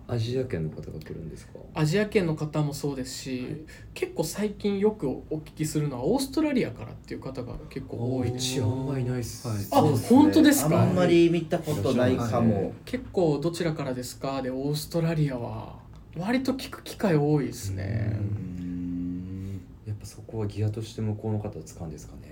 [0.09, 1.53] アジア圏の方が来るんですか？
[1.73, 8.59] アジア圏の方もそうですし、結構最近よくお聞きするのはオーストラリアからっていう方が結構多いです。
[8.59, 9.47] うちあんまいないっす。
[9.47, 9.57] はい。
[9.71, 10.81] あほど本当ですか？
[10.81, 14.41] あんまり見たことないかも、結構どちらからですか？
[14.41, 15.79] でオーストラリアは
[16.17, 18.17] 割と聞く機会多いですね。
[18.19, 19.61] うん。
[19.87, 22.24] やっぱそこはギアとして向こうの方を使うんですかね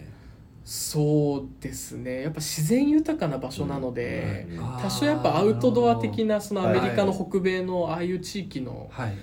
[0.66, 2.22] そうですね。
[2.22, 9.14] やっぱ自然豊かな場所なので、うんあー多少やっぱアウトドア的なそのアメリカのはい北米のああいう地域のはい。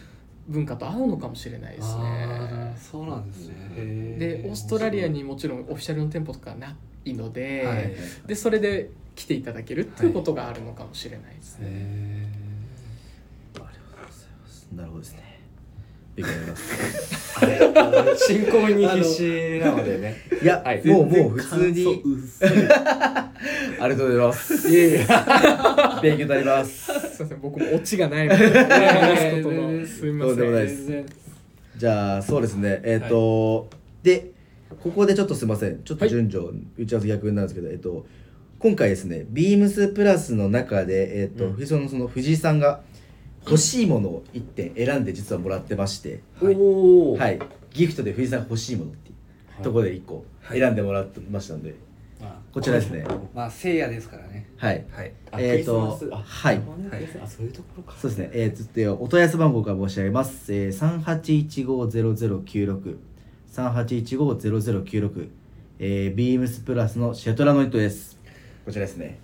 [0.49, 4.17] 文化と合うのかもしれないですあねーそうなんですね。
[4.19, 6.75] でオーストラリアにもちろんオフィシャルの店舗とかな
[7.05, 7.95] いので、はい。
[8.27, 12.27] でそれで来ていただけるっていうことがあるのかもしれないですね、へ
[14.75, 15.30] なるほどですね
[16.21, 17.01] 勉強になります。
[18.27, 20.17] 進行に必死なのでね。
[20.43, 20.87] いや、はい。
[20.87, 22.03] もうもう普通に。
[23.81, 24.69] ありがとうございます。
[26.03, 26.85] 勉強になります。
[26.85, 31.05] すいません僕もオチがないので話すみませどうでもないです。
[31.77, 32.81] じゃあそうですね。
[32.85, 33.69] えっ、と、
[34.03, 34.33] で
[34.83, 35.83] ここでちょっとすいません。
[35.83, 36.47] ちょっと順序、
[36.79, 38.07] 打ち合わせ逆なんですけどえっ、と
[38.59, 41.53] 今回ですねビームスプラスの中でえっ、と、うん。
[41.55, 42.81] 藤井さんのその藤井さんが
[43.51, 47.39] 欲しいものを1点選んで実はもらってまして、おおはい。
[47.73, 49.13] ギフトで藤井さんが欲しいものってい
[49.61, 51.75] うところで1個選んでもらってましたので、
[52.53, 53.05] こちらですね。
[53.35, 54.49] まあ聖夜ですからね。
[54.57, 54.85] はい。
[54.91, 55.13] はい。
[55.39, 56.61] えーとはい。
[57.23, 57.95] あそういうところか。
[57.99, 60.53] そうですね、えー、つってお問い合わせ番号から申し上げます。
[60.53, 61.05] えー、
[61.65, 62.97] 3815-0096、
[63.53, 65.29] 3815-0096、
[65.79, 68.19] えー、ビームスプラスのシェトラノイトです。
[68.65, 69.19] こちらですね。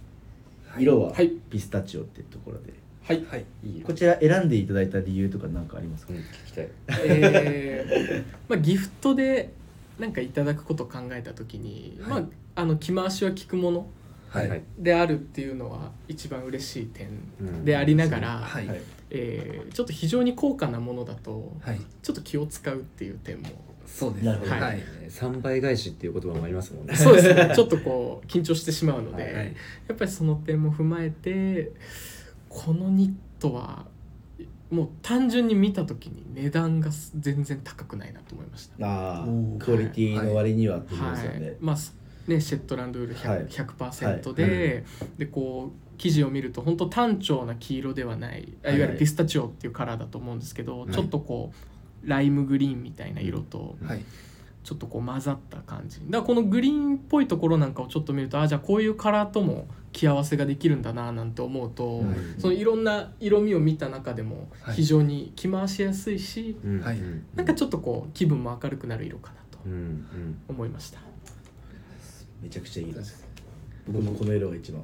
[0.79, 1.31] 色ははい。
[1.31, 2.86] ピスタチオっていうところで。
[3.07, 3.45] はい、はい。
[3.85, 6.69] こちら選んでいただいた理由とか何かありますか、うん聞きたい。
[7.05, 9.53] えー まあ、ギフトで
[9.99, 12.25] なんかいただくことを考えた時に、まあ、
[12.57, 13.88] あの着回しは効くもの
[14.29, 14.49] はい。
[14.49, 14.62] はい。
[14.77, 17.09] であるっていうのは一番嬉しい点
[17.40, 17.64] うん。
[17.64, 18.66] でありながら、はい。
[18.66, 18.81] はい。
[19.11, 21.81] えーちょっと非常に高価なものだとはい。
[22.03, 23.49] ちょっと気を使うっていう点も。
[23.87, 24.51] そうですなるほど。
[24.51, 24.61] はい。
[24.62, 26.97] はい3倍返しっていう言葉もありますもんね。
[26.97, 27.53] そうですね。
[27.55, 29.33] ちょっとこう緊張してしまうので、はい。
[29.87, 31.71] やっぱりその点も踏まえて
[32.57, 33.85] このニットは
[34.71, 38.87] もう単純に見た時に値段が全然高くないなと思いました。
[38.87, 39.27] ああ
[39.59, 41.49] クオリティの割にはってことはですよね。
[41.49, 41.95] い、まあす
[42.27, 43.47] ねシェットランドウールはい。
[43.47, 44.85] 100%, 100%で、
[45.19, 50.90] でこう生地を見ると本当単調な黄色ではないあいわゆるピスタチオっていうカラーだと思うんですけど、はい。
[50.90, 51.53] ちょっとこ
[52.05, 54.03] うライムグリーンみたいな色と、はい。
[54.64, 56.01] ちょっとこう混ざった感じ。
[56.01, 62.07] だからこのグリーンっぽいところなんかをちょっと見るとあじゃあこういうカラーとも着合わせができるんだななんて思うと、はい。
[62.39, 66.81] そのいろんな色味を見た中でもはい非常に着回しやすいし、うん。
[66.81, 66.99] はい。
[66.99, 69.59] うんなんかちょっとこう気分も明るくなる色かなと
[70.49, 71.01] 思いました。
[72.43, 73.27] めちゃくちゃいいです。
[73.89, 74.83] 僕もこの色が一番。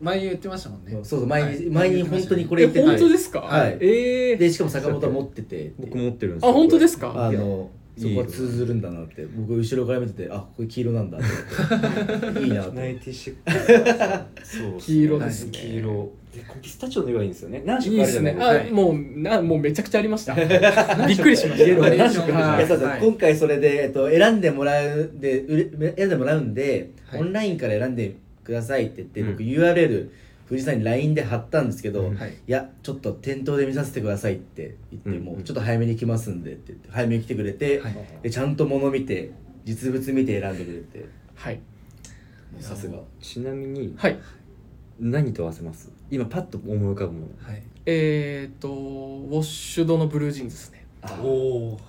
[0.00, 0.92] 前言ってましたもんね。
[0.92, 1.70] そうそう前に、はい。
[1.70, 3.78] 前に本当にこれえ言ってて本当ですか、はい。
[3.80, 5.74] ええでしかも坂本は持ってて。
[5.78, 7.12] 僕持ってるんですあ本当ですか？
[7.12, 9.26] かあのそこは通ずるんだなって。
[9.36, 12.40] 僕後ろから見ててあこれ黄色なんだって。
[12.40, 12.70] いいなと。
[12.70, 13.50] 思ってナイティシック。
[14.44, 15.50] スそう黄色ですね。
[15.52, 16.12] 黄色。
[16.34, 17.62] でピスタチオの色がいいんですよね。
[17.64, 17.82] 何。
[17.84, 18.34] 色かあるじゃない？
[18.34, 18.70] ですかあ、はい。
[18.70, 20.34] もうなもうめちゃくちゃありました。
[21.06, 21.88] びっくりしました。
[21.96, 25.44] 何色か今回それで、えっと、選んでもらうで
[25.96, 27.20] 選んでもらうんで、はい。
[27.20, 29.30] オンラインから選んでくださいって言って、うん。
[29.32, 30.08] 僕 URL
[30.48, 32.16] 藤井さんに LINE で貼ったんですけど、うん。
[32.16, 32.34] いはい。
[32.46, 35.24] やちょっと店頭で見させてくださいって言って、うん。
[35.24, 37.94] もうちょっと早めに来ますんでって言って早めに来てくれて、はい。
[38.22, 39.30] でちゃんと物見て
[39.64, 41.08] 実物見て選んでくれて。
[41.34, 41.60] はい。
[42.60, 42.98] さすが。
[43.20, 44.18] ちなみにはい。
[44.98, 45.92] 何と合わせます？
[46.10, 47.26] 今パッと思い浮かぶもの。
[47.46, 47.62] はい。
[47.84, 50.86] えっ、とウォッシュドのブルージーンズですね。
[51.02, 51.80] あおお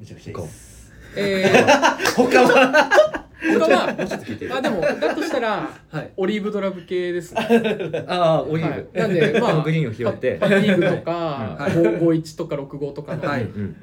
[0.00, 0.92] めちゃくちゃいいです。
[1.16, 3.19] えー、 他は？
[3.40, 6.10] 他はもうちょっと聞いてあでもだとしたらはい。
[6.16, 8.04] オリーブドラブ系ですね。
[8.06, 8.86] ああオリーはい。
[8.92, 10.36] ブなんで まあグリーンを拾って。
[10.38, 11.12] ファティーグとか
[11.58, 13.22] はい51とか65とかの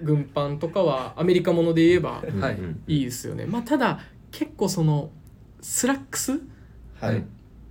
[0.03, 2.27] 軍パンとかはアメリカもので言えばい。
[2.27, 3.45] うんいいですよね。
[3.45, 3.99] まあただ
[4.31, 5.09] 結構その
[5.61, 6.39] スラックス？
[6.99, 7.23] はい。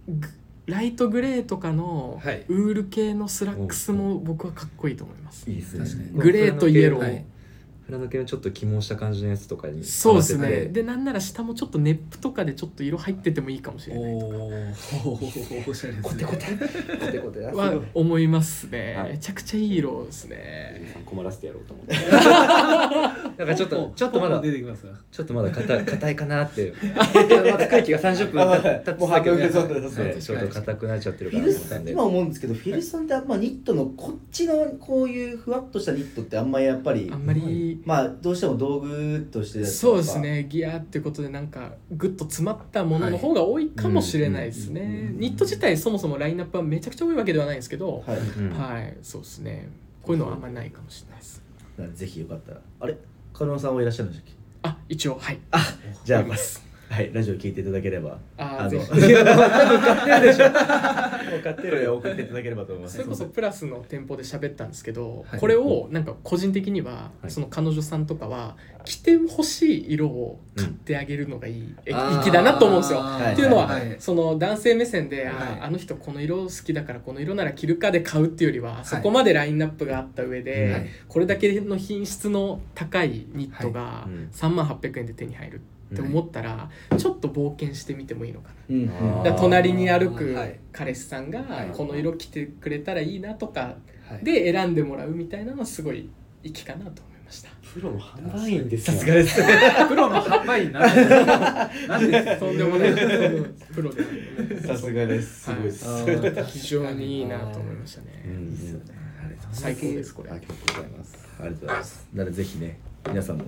[0.08, 2.44] ライトグレーとかのはい。
[2.48, 5.48] ウール系のスラックスも僕はかっこいいと思います。
[5.48, 6.10] いいですね。
[6.14, 7.22] グレーとイエロー、
[7.88, 10.46] のちょっと起毛した感じのやつとかにそうですね。
[10.46, 16.00] 合わせてでなんなら下もちょっとネップとかでちょっと色入っててもいいかもしれないおおおしゃれですね。
[16.02, 16.46] コテコテ。
[16.98, 19.12] コテコテは思いますね、はい。
[19.12, 21.02] めちゃくちゃいい色ですね。
[21.06, 21.94] 困らせてやろうと思って。
[22.10, 26.72] だからちょっとちょっとまだ出てきますかちょっとまだ硬 硬いかなって。
[27.52, 30.16] まだ空気が30分経ってもう半分そうそうそうね。
[30.20, 31.30] ちょっと硬くなっちゃってる
[31.88, 40.46] 今思うんですけどフィルソンってあんまニットのこっちのこういうふわっとしたニットってあんまりやっぱりあんまりまあどうしても道具としてそうですね。
[40.48, 44.80] ギアっていうことでなんかグッと詰まったものの方が多いかもしれないですね。
[45.12, 48.18] うんニット自体そもそもラインナップはめちゃくちゃ多いわけではないんですけど、はい。
[48.18, 48.50] うん。
[48.50, 48.96] はい。
[49.02, 49.68] そうですね。
[50.02, 51.42] こういうのはあんまりないかもしれないです。
[51.78, 52.60] なのでぜひよかったら。
[52.80, 52.96] あれ？
[53.32, 54.36] 加納さんはいらっしゃるんでしたっけ？
[54.62, 55.38] あ一応はい。
[56.04, 58.10] じゃあいますはいラジオ聞いていただければ。
[58.10, 58.86] のあーぜひ。
[58.90, 60.44] もう買ってるでしょ。
[60.46, 62.96] もう買ってる送っていただければと思います。
[62.96, 65.40] それこそプラスの店舗で喋ったんですけど、はい。
[65.40, 67.30] これをなんか個人的には、はい。
[67.30, 73.00] その彼女さんとかは着てほしい色を買ってあげるのがいい、え粋だなと思うんですよ。
[73.00, 75.48] はいっていうのは、はいその男性目線で、あはい。
[75.60, 80.86] ーあの人この色好きだからこの色なら着るかで買うっていうよりは、そこまでラインナップがあった上で、はい。
[81.08, 84.10] これだけの品質の高いニットがはい。
[84.10, 84.28] うん。
[84.32, 85.58] 3万800円で手に入るっ
[85.94, 89.22] て思ったら、ちょっと冒険してみてもいいのかな。
[89.22, 90.58] だ隣に歩くはい。
[90.72, 91.70] 彼氏さんがはい。
[91.72, 93.76] この色着てくれたらいいなとか
[94.08, 94.24] はい。
[94.24, 96.08] で選んでもらうみたいなのはすごい
[96.42, 97.50] 粋かなと思いました。
[97.74, 98.96] プロの販売員ですよ。
[98.96, 99.40] さすがです
[99.88, 101.04] プロの販売員なんで。
[101.88, 102.92] なんでとんでもない。
[103.74, 104.02] プロで
[104.66, 105.44] さすがです。
[105.44, 105.86] すごいです。
[105.86, 108.24] はあい非常にいいなと思いましたね。
[108.26, 108.84] うんいいですよね
[109.22, 110.30] ありがとうございます最高ですこれ。
[110.30, 111.28] ありがとうございます。
[111.38, 112.08] ありがとうございます。
[112.14, 113.44] なのでぜひね皆さんも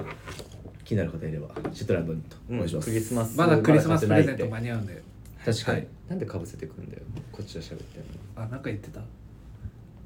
[0.88, 5.02] 気になる方いればシュトランドにとお願いします、クリスマスまだクリスマスプレゼント間に合うんで。
[5.44, 5.88] 確かに、はい。
[6.08, 7.02] なんでかぶせてくんだよ。
[7.30, 9.00] こっちは喋ってんのあなんか言ってた？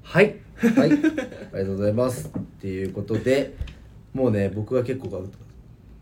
[0.02, 0.34] はい。
[0.56, 2.32] はい、 ありがとうございます。
[2.36, 3.54] っていうことで、
[4.12, 5.24] もうね、僕は結構、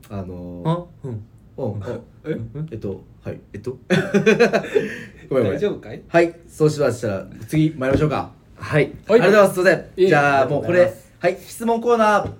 [0.08, 1.06] あのあ？
[1.06, 1.24] うん。
[1.58, 2.38] うん、あえ？
[2.70, 3.76] えっと、はい、えっと？
[5.28, 5.52] ごめんごめん。
[5.56, 6.02] 大丈夫かい？
[6.08, 8.32] はい、そうしましたら、次参りましょうか。
[8.54, 8.92] はい。
[9.06, 9.20] はい。
[9.20, 9.88] ありがとうございます。
[9.90, 10.08] すいません。
[10.08, 12.30] じゃあ、もうこれはい、質問コーナー。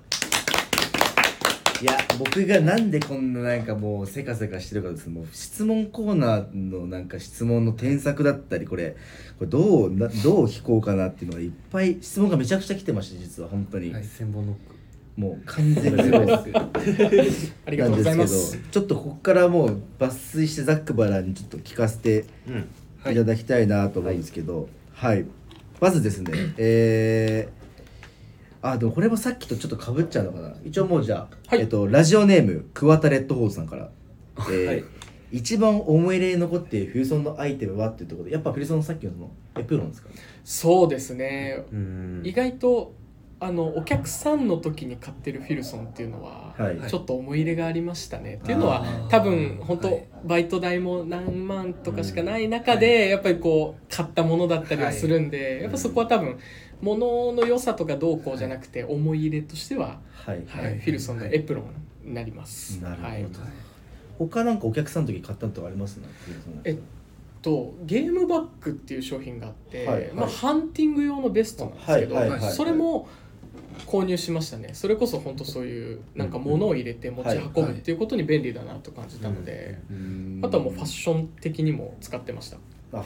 [1.80, 8.96] いや、僕がなんでこんななんかもうせかせかしてるかですもう質問コーナーのなんか質問の添削だったりこれ
[9.38, 14.80] これどうなどう聞こうかなっていうのがいっぱい質問がめちゃくちゃ来てまして実は本当に、はい千本ノック。
[15.16, 16.02] もう完全に。
[16.02, 23.12] すごいですありがとうございまなんすですけどちょっとここからもう抜粋してザックバランにちょっと聞かせてうん。
[23.12, 23.14] い。
[23.14, 25.24] ただきたいなと思うんですけどはい、
[25.80, 27.59] まずですねえー、
[28.62, 30.54] あでもこれもさっきとちょっとかぶっちゃうのかな。
[30.64, 31.60] 一応もうじゃあ、はい。
[31.60, 33.90] えっと、ラジオネーム桑田レッドホーズさんから、
[34.38, 34.84] えーはい
[35.32, 40.08] 一番思い入れに残っているフィルソンのアイテムはっていうところでやっぱフィルソンのさっきのそのエプロンですか？
[40.08, 41.64] ねそうですね。
[41.72, 42.22] うん。
[42.24, 42.94] 意外と
[43.38, 46.90] あのお客さんの時に買ってるフィルソンっていうのは、はい。
[46.90, 48.40] ちょっと思い入れがありましたね。
[48.42, 56.36] っていうのは多分本当、はいバイト代も何万とかしかない中で、やっぱりこう買ったものだったりはするんで、やっぱそこは多分
[56.82, 60.78] 物の良さとかどうこうじゃなくて思い入れとしては、はい、はい。
[60.78, 62.82] フィルソンのエプロンになります。
[62.82, 63.06] なるほど。
[63.08, 63.26] はい。
[64.18, 66.00] 他なんかお客さんの時買ったのとかあります？
[66.64, 66.78] えっ
[67.42, 70.00] とゲームバッグっていう商品があって、はい。
[70.02, 70.12] はい。
[70.12, 72.30] まあ、ハンティング用のベストなんですけど、はい。
[72.30, 72.40] はい。
[72.40, 72.52] はい。
[72.52, 73.08] それも
[73.86, 74.70] 購入しましたね。
[74.74, 79.78] それこそ本当そういうなんか物を入れて持ち運ぶっていうことに便利だなと感じたので、
[80.42, 82.58] あとはもうファッション的にも使ってました。
[82.92, 83.04] あ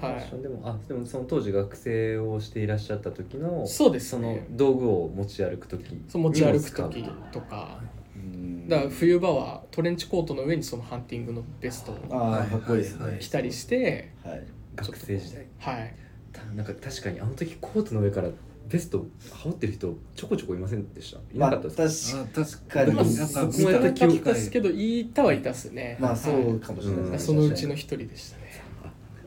[0.00, 0.14] はい。
[0.14, 7.80] ファッションでもあでもその当時学生をしていらっしゃった時のそうですそのね道具を持ち歩く時そう持ち歩く時とか。
[8.16, 8.68] うん。
[8.68, 14.46] だから冬場はトレンチコートの上にそのハンティングのベストをあーかっこいいですね、はいはい着たりしてはい。
[14.76, 15.46] 学生時代。
[15.58, 15.94] はい。
[16.32, 18.28] たなんか確かにあの時コートの上から
[18.68, 21.18] ベスト羽織ってる人ちょこちょこいませんでした？
[21.18, 23.26] いまあなかったですか、確あ確かにまあ、なんか
[23.58, 25.96] 少なかったですけどいたはいたっすね。
[25.98, 28.36] まあそはうかもしれないうんですいそのうちの一人でした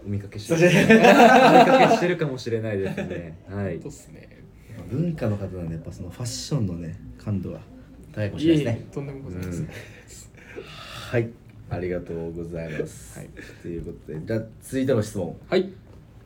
[0.05, 3.37] お見かけしてるお見かけしてるかもしれないですね。
[3.49, 3.79] はい。
[3.79, 4.43] そうっすね。
[4.89, 7.59] 文化の方なんでやっぱそのファッションのね感度は
[8.11, 8.87] 高いかもしれないですね。
[8.91, 9.69] えとんでもございません、うん。
[11.11, 11.29] はい。
[11.69, 13.29] ありがとうございます、はい。
[13.61, 15.35] ということでじゃあ続いての質問。
[15.47, 15.71] はい。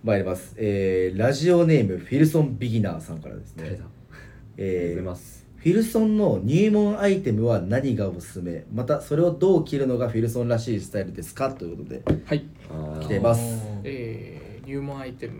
[0.03, 3.63] 参ります、えー、ラジオネームフィルソンビギナーさんからですね。
[3.63, 3.83] 誰だ、
[4.57, 8.63] えーフィルソンの入門アイテムは何がおすすめ？
[8.71, 11.51] またそれをどう着るのがフィルソンらしいスタイルですか？
[11.51, 12.45] ということではい。
[13.01, 14.67] 来てますえー。
[14.67, 15.33] 入門アイテム。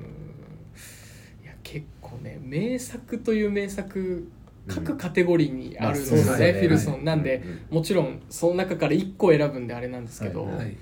[1.44, 4.30] いや結構ね名作という名作
[4.68, 6.54] 各カテゴリーにあるんでね,、まあそうですね。
[6.54, 7.06] フィルソン。
[7.06, 10.78] なんで、うんもちろんその中から1個選ぶんであれなんですけど、はいはい。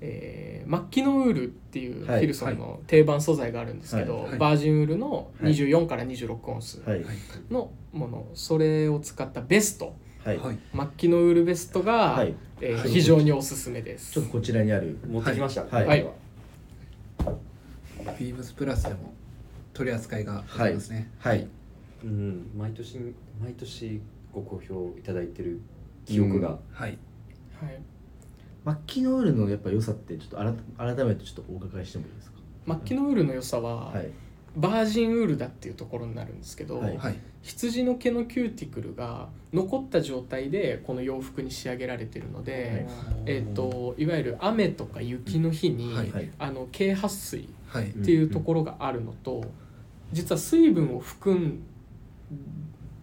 [0.00, 2.24] えーマッキノウールっていうフはい。
[2.24, 4.30] ィルソンの定番素材があるんですけど、はい。
[4.30, 4.38] はい。
[4.38, 5.52] バージンウールのはい。
[5.52, 7.04] 24から26オンスはい。
[7.50, 9.94] のものそれを使ったベスト。
[10.72, 12.34] マッキノウールベストが、はい。
[12.60, 12.90] えーはい。
[12.90, 14.12] 非常におすすめです。
[14.12, 15.86] ちょっとこちらにある持ってきました、はい。
[15.86, 16.06] はい
[18.18, 19.12] ビームスプラスでも
[19.72, 21.10] 取り扱いがございますね。
[21.18, 21.46] はい。
[22.04, 22.98] うん、毎年
[23.42, 24.00] 毎年
[24.32, 25.60] ご好評いただいてる
[26.04, 26.98] 記憶が、はい。
[27.60, 27.80] はい、
[28.64, 30.54] マッキノールのやっぱ良さってちょっと改
[30.94, 32.38] 改めてちょっとお伺いしてもいいですか？
[32.66, 34.10] マッキノウールの良さは、はい。
[34.56, 36.96] バージンウールだっていうところになるんですけど、はい。
[36.96, 42.88] はい羊の毛のキューティクルが残った状態でこの洋服に仕上げられてるので、
[43.24, 46.10] えー、といわゆる雨とか雪の日に、はい。
[46.10, 46.30] はい。
[46.40, 49.44] あの軽撥水はいっていうところがあるのと、
[50.12, 51.62] 実は水分を含ん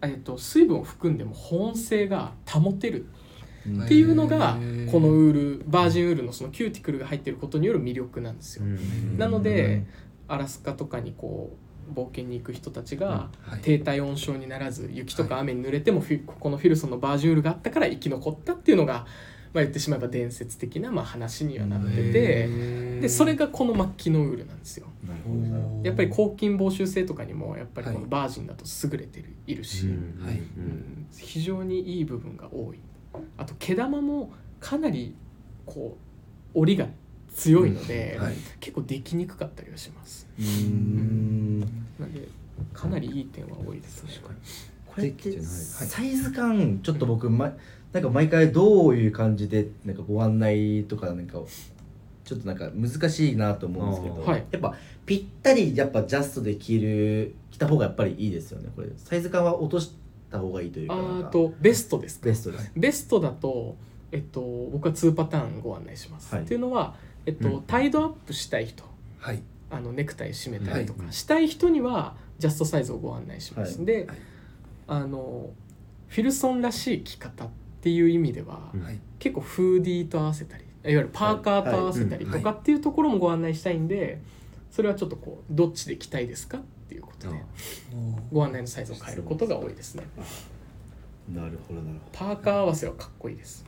[0.02, 2.98] えー、と水分を含んでも保温性が保てる。
[2.98, 3.24] うん
[3.66, 4.58] っていうのが
[4.92, 8.64] このウールバージンウールのそのキューティクルが入ってることによる魅力なんですよ。
[8.66, 9.16] うん。
[9.16, 9.84] なので
[10.28, 11.56] アラスカとかにこ
[11.90, 13.60] う冒険に行く人たちがはい。
[13.62, 19.06] 低体温症にならず雪とか雨に濡れてもここのフィルソンのバージンウールがあったから生き残ったっていうのが、
[19.54, 22.48] まあ、言ってしまえば伝説的なまあ話にはなってて
[23.00, 24.88] でそれがこのマッキノウールなんですよ。
[25.82, 28.02] やっぱり抗菌防臭性とかにもやっぱりこはい。
[28.02, 30.24] のバージンだと優れてるいるし、うん。
[30.26, 30.38] はい。
[30.38, 31.06] うん。
[31.16, 32.78] 非常にいい部分が多い。
[33.38, 35.14] あと毛玉もかなり
[35.66, 35.96] こ
[36.54, 36.88] う折りが
[37.32, 38.34] 強いので、はい。
[38.60, 40.26] 結構できにくかったりはします。
[40.38, 41.60] うーん。
[41.60, 41.66] な
[42.06, 42.28] んで
[42.72, 44.10] かなりいい点は多いですね。
[44.86, 45.46] これってできてない。
[45.46, 47.52] サイズ感ちょっと僕、ま、
[47.94, 51.38] なんか毎回どういう感じでなんかご案内とかなんか
[52.24, 54.44] ちょっとなんか難しいなと思うんですけど、はい。
[54.50, 54.74] やっぱ
[55.06, 58.88] ぴったりやっぱジャストで着る着た方がやっぱりいいですよねこれ。
[58.96, 59.94] サイズ感は落とし
[60.28, 62.26] た方がいいというかあとベストですか？
[62.26, 62.72] ベストです。
[62.74, 63.76] ベストだと、
[64.10, 64.40] えっと、
[64.72, 66.44] 僕は2パターンご案内します、はい。
[66.44, 67.62] っていうのは、えっとうん。
[67.62, 68.82] タイドアップしたい人
[69.20, 69.40] はい。
[69.70, 71.12] あのネクタイ締めたりとか、はい。
[71.12, 73.86] したい人にはジャストサイズをご案内します、はい。
[73.86, 74.18] で、はい。
[74.88, 75.50] あの
[76.08, 78.82] フィルソンらしい着方っていう意味では、うん。
[78.82, 78.98] はい。
[79.18, 84.20] 結構フーディーと合わせたりいわゆるパーカーと合わせたりとかっていうところもご案内したいんで
[84.70, 87.42] それはちょっとこうどっちで着たいですかっていうことで
[88.30, 90.04] ご案内のサイズを変えることが多いですね。
[91.32, 93.64] なるほどなるほパーカー合わせはかっこいいです。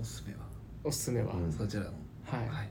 [0.00, 0.40] おすすめは。
[0.84, 1.52] おすすめは、うん。
[1.52, 1.88] そちらの。
[2.26, 2.70] はい、はい。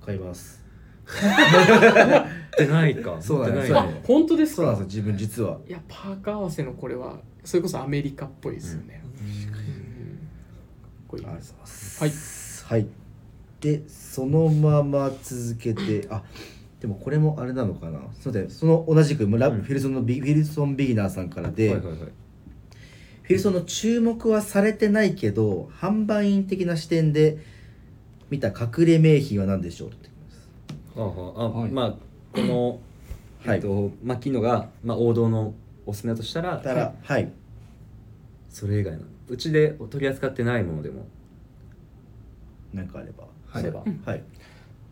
[0.00, 0.62] ど買います。
[1.04, 3.20] ってないか。
[3.20, 4.00] そうなんですよ持ってないね。
[4.04, 4.56] あ本当ですか？
[4.56, 5.58] そうなんですよ自分実は。
[5.66, 9.03] いやパーカー合わせのこれはそれこそアメリカっぽいですよね、
[11.08, 12.64] こいいありがとうございます。
[12.64, 12.80] はい。
[12.80, 12.86] はい。
[13.60, 16.22] でそのまま続けてあ
[16.80, 18.00] でもこれもあれなのかな。
[18.20, 18.50] そうだよ。
[18.50, 19.62] その同じく村、うん。
[19.62, 21.98] フィルソンのビフィルソンビギナーさんからで、はいはいはい。
[22.00, 27.38] フィルソンの注目はされてないけど販売員的な視点で
[28.28, 30.48] 見た隠れ名品は何でしょうってきます。
[30.96, 31.70] あああ、はい。
[31.70, 31.94] まあ
[32.34, 32.80] この、
[33.46, 33.56] はい。
[33.56, 35.54] えっとマキノが、まあ、王道の
[35.86, 37.32] おすすめだとしたらたらはい。
[38.50, 41.06] それ以外のうちで取り扱ってないものでも。
[42.72, 43.24] 何かあれば。
[43.24, 44.22] はいすれば、はい。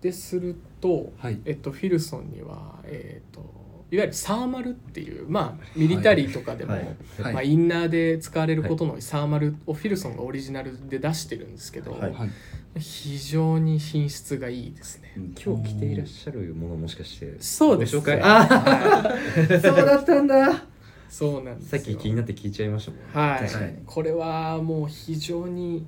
[0.00, 1.40] ですると、はい。
[1.44, 3.40] えっと、フィルソンには、えっと、
[3.90, 6.82] いわゆるサーマルっていう、まあ、ミリタリーとかでも、はい。
[7.22, 7.34] はい。
[7.34, 12.12] まあ、インナーで使われることのサーマルをフィルソンがオリジナルで出してるんですけど、はい。
[12.12, 12.30] はい。
[12.78, 15.12] 非常に品質がいいですね。
[15.44, 18.16] 今日着ていらっしゃるものもしかしてそうですご紹介。
[18.16, 18.22] ね。
[18.24, 19.14] あ
[19.60, 20.64] そうだったんだ
[21.12, 21.78] そうなんですよ。
[21.78, 23.28] さっき気になって聞いちゃいましたもん。
[23.28, 23.40] はい。
[23.40, 23.74] 確かに。
[23.84, 25.86] これはもう非常に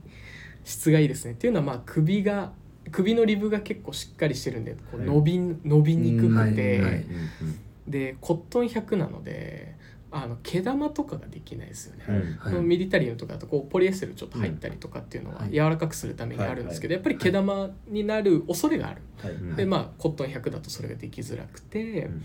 [0.64, 1.32] 質がいいですね。
[1.32, 2.52] っていうのはまあ首が
[2.92, 5.06] 首のリブが結構しっかりしてるんでこうはい。
[5.06, 7.04] 伸び,、伸びにくくて、うんはいはい。
[7.88, 9.74] でコットン100なので
[10.10, 12.62] あの毛玉とかができないですよね、うんはい。
[12.62, 15.52] ミリタリーのとかだとこうポリエステルちょっと入ったりとかっていうのははい。
[15.52, 22.22] 柔らかくするためにあるんですけど、はいやっぱり毛玉になる恐れがある、でまあコットン100だとそれができづらくて、ん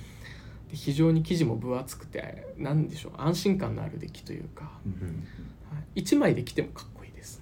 [0.69, 5.25] で非常に生地も分厚くてなんでしょう安心感のある出来というか、うん
[5.71, 7.41] はい、1枚で着てもかっこいいです。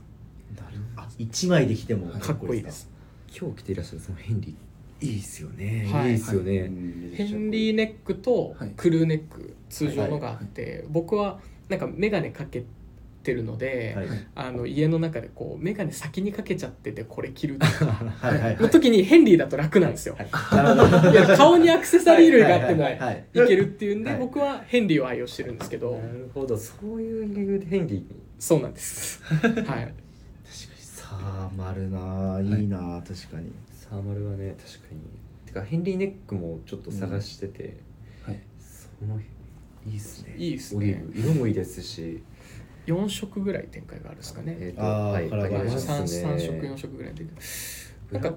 [0.96, 2.90] あ一枚で着てもかっこいいです
[3.38, 5.06] 今日着ていらっしゃるそのヘンリー。
[5.06, 6.14] いいですよね、はい。
[6.14, 6.54] いいですよね、
[7.14, 8.74] ヘンリーネックとはい。
[8.76, 12.66] クルーネック通常のがあって、僕はなんか眼鏡かけて
[13.34, 14.08] るので、はい。
[14.36, 17.86] あの家の中でこう眼鏡先にかけちゃっててこれ着るとか
[18.22, 20.18] はいはいの時にヘンリーだと楽なんですよ。
[20.20, 21.16] い。
[21.16, 23.48] や顔にアクセサリー類があってもはいはいはいい。
[23.48, 24.20] けるっていうんではい。
[24.20, 25.92] 僕はヘンリーを愛用してるんですけど。
[25.92, 26.58] なるほど。
[26.58, 28.04] そういう理由でヘンリー。
[28.40, 29.22] そうなんです。
[29.26, 29.44] はい。
[29.46, 29.94] 確かに。
[30.80, 32.46] さあ丸なあい。
[32.64, 33.52] いなあ確かに。
[33.72, 35.00] サーマルはね確かに。
[35.46, 37.78] てかヘンリーネックもちょっと探してて、
[38.24, 38.40] はい。
[38.60, 39.20] その
[39.86, 40.36] いいっすね。
[40.38, 40.78] いいっすね。
[40.78, 42.22] オリーブ色もいいですし
[42.88, 44.56] 4色ぐらい展開があるんですかね。
[44.60, 45.30] えーはい。
[45.30, 47.26] カラーバリエーあります 3, ね3色4色ぐらいで
[48.12, 48.34] なんか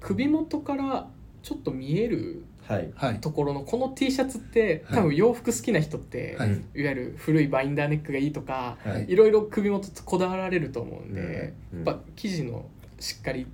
[0.00, 1.08] 首元から
[1.42, 2.90] ちょっと見えるはい。
[2.96, 3.20] はい。
[3.20, 4.96] ところのこの T シャツってはい。
[4.96, 6.50] 多分洋服好きな人って、はい。
[6.50, 9.06] い、わゆる古いバインダーネックがいいとか、はい。
[9.08, 12.66] いろいろ首元こだわられると思うんで、うんやっぱ生地の
[12.98, 13.46] しっかり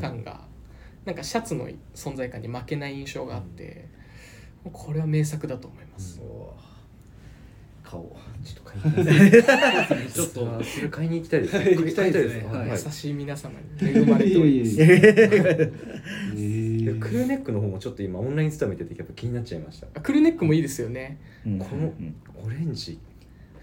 [0.00, 0.42] 感が、
[1.04, 3.88] なんかシャツの存在感に負けない印象があって、
[4.62, 6.20] もうこれは名作だと思います。
[7.86, 8.76] 顔ちょっと買
[9.06, 9.46] いに行き
[9.88, 11.74] たいです ちょっとあそれ買いに行きたいですね。
[11.76, 12.46] 行きたいですね。
[12.50, 12.70] 買はい。
[12.70, 13.12] 優しい。
[13.12, 14.76] 皆様に恵まれております。
[14.76, 19.86] クルーネックの方もちょっと今オンラインストア見ててやっぱ気になっちゃいました。
[19.94, 21.18] あクルーネックもいいですよね。
[21.46, 21.58] うん。
[21.58, 22.14] このうん
[22.44, 22.98] オレンジ。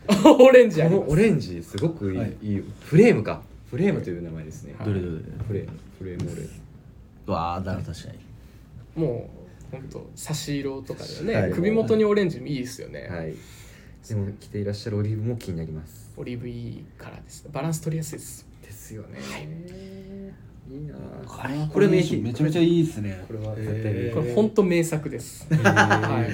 [0.25, 2.33] オレンジこのオレンジすごくいい,、はい。
[2.41, 3.41] い、いフレームか。
[3.69, 4.87] フレームという名前ですね、はい。
[4.87, 5.23] どれどれどれ。
[5.47, 5.71] フレーム。
[5.99, 6.49] フレームオレンジ。
[7.27, 8.13] わあだから確か
[8.95, 9.03] に。
[9.03, 9.29] も
[9.71, 11.51] う本当差し色とかでね、はい。
[11.51, 13.07] 首元にオレンジもいいですよね。
[13.09, 13.33] はい
[14.07, 16.11] でも着ていらっしゃるオリーブも気になります。
[16.17, 17.47] オリーブいいからです。
[17.51, 18.45] バランス取りやすいです。
[18.61, 19.19] ですよね、
[20.69, 20.95] い、いな。
[21.71, 23.23] これ名めちゃめちゃいいですね。
[23.27, 25.47] これは絶対えーこれ本当名作です。
[25.53, 26.27] ははい。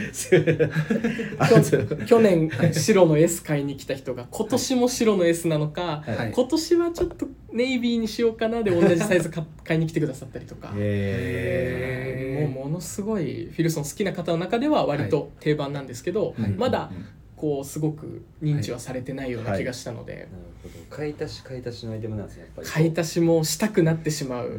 [1.37, 6.31] あ 去去年白の S 買いに来た人が今年も白の S なのか、はい。
[6.31, 10.73] 今年はちょっとネイビーにしようかなで同じサイズ買買いに来てくださったりとか。
[10.75, 16.51] へもうものすごいフィルソン好きな方の中では割と定番なんですけど、はい。
[16.51, 16.91] まだ
[17.39, 20.27] こうすごく認知はされてないような気がしたので、なる
[20.61, 20.75] ほど。
[20.89, 24.51] 買い足し買い足しのアイテムなんですねやっぱり買い足しもしたくなってしまう、う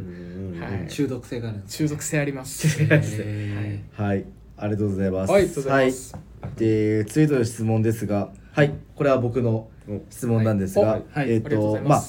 [0.57, 0.89] んはい。
[0.89, 2.83] 中毒性があるんです中毒性あります。
[2.83, 4.25] へはい。
[4.57, 5.31] ありがとうございます。
[5.31, 6.15] はい、ありがとうございます。
[6.15, 6.53] はい。
[6.59, 8.73] で次の質問ですがはい。
[8.97, 9.69] これは僕の
[10.09, 11.03] 質問なんですが、はい。
[11.13, 11.33] はい。
[11.33, 12.03] えっ、ありがとまあ。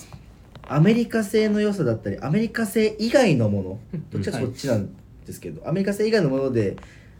[0.74, 4.10] アメリカ製の良さだったりアメリカ製以外のものうん。
[4.10, 4.90] どっちかそっちなん
[5.26, 6.78] ですけど、アメリカ製以外のもので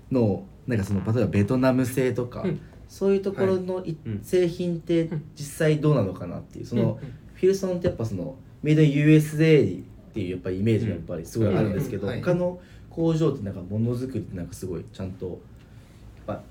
[0.10, 2.62] のなんかその例えばベトナム製とか、うん
[2.92, 3.82] そういうところの
[4.22, 6.66] 製品ってうん実際どうなのかなっていう。
[6.66, 7.00] その、
[7.36, 12.16] フィルソンってやっぱそのメイドイン USA っていうやっぱりイメージがやっぱりすごいあるんですけど、うんうん。
[12.16, 12.22] はい。
[12.22, 15.32] 他の工場ってなんかものづくりってなんかすごいちゃんとや
[16.34, 16.42] っぱ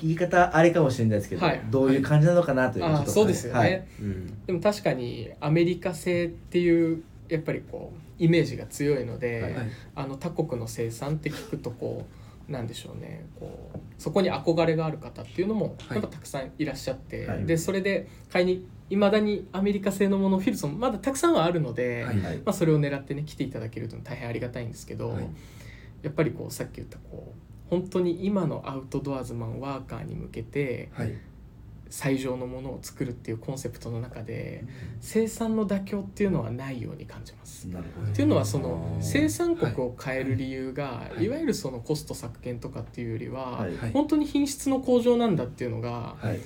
[0.00, 1.60] 言い方あれかもしれないですけど、はい。
[1.70, 3.86] どういう感じなのかなというああそうですよね、はい。
[4.00, 4.44] うん。
[4.46, 9.70] でも確かにアメリカ製っていうやっぱりこうイメージが強いので、はいはい。
[9.96, 12.19] あの他国の生産って聞くとこう
[12.50, 13.26] なんでしょうね。
[13.38, 15.98] こうそこに憧れがある方っていうのもはい。
[15.98, 17.46] やっぱたくさんいらっしゃって、はい。
[17.46, 22.20] でそれで買いにいまだにアメリカ製のものフィルソンまだたくさんはあるので、はい。
[22.20, 22.36] はい。
[22.38, 25.28] まあ、それを狙ってね来ていただけると大変ありがたいんですけど、はい。
[26.02, 31.14] やっぱりこうさっき言ったこう本当に今のアウトドアズマンワーカーに向けてはい
[31.90, 34.64] 最上のものを作るっていうコンセプトの中で
[35.00, 37.64] 生産の妥協っていうのはないように感じます。
[37.68, 38.06] なるほど。
[38.06, 41.24] っていうのはその生産国を変える理由がはい。
[41.24, 41.28] い。
[41.28, 46.40] わゆるそのコスト削減とかっていうよりは本当に品質の向上なんだっていうのがはい。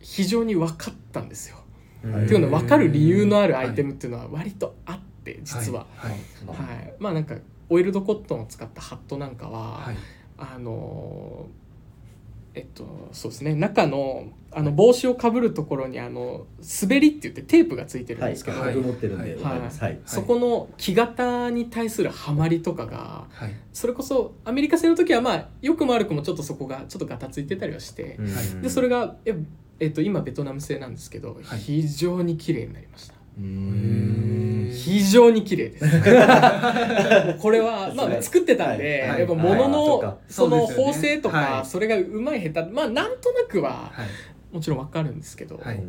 [0.00, 1.56] 非常に分かったんですよ。
[1.56, 1.64] はい
[2.04, 5.86] っていうのは分かる理由のあるアイテムっていうのは割とあって実は。
[5.96, 6.12] はい。
[6.12, 6.16] は
[6.82, 7.36] い、まあなんか
[7.70, 9.96] オイルドコットンを使ったハットなんかは、はい。
[10.36, 11.46] あの
[12.54, 13.54] えっとそうですね。
[13.54, 16.46] 中のあの帽子をかぶるところにあの
[16.80, 19.60] 滑りって言ってテープがついてるんはいですけど、僕持ってるんではい。
[19.60, 20.00] はい。
[20.06, 23.54] そこの木型に対するハマりとかがはい。
[23.72, 28.18] それこそアメリカ製の時はまあよくも悪くもちょっとそこがちょっとガタついてたりはして、
[28.62, 29.36] でそれがえ、
[29.80, 31.58] えっと、今ベトナム製なんですけど、はい。
[31.58, 33.14] 非常に綺麗になりました。
[33.36, 35.84] 非常に綺麗です。
[37.40, 39.10] これはまあ作ってたんで、はい。
[39.10, 40.92] はいやっぱ物のそのそうですよね。
[40.92, 41.66] 縫製とかはい。
[41.66, 44.54] それがうまい下手まあなんとなくははい。
[44.54, 45.82] もちろんわかるんですけど、はい。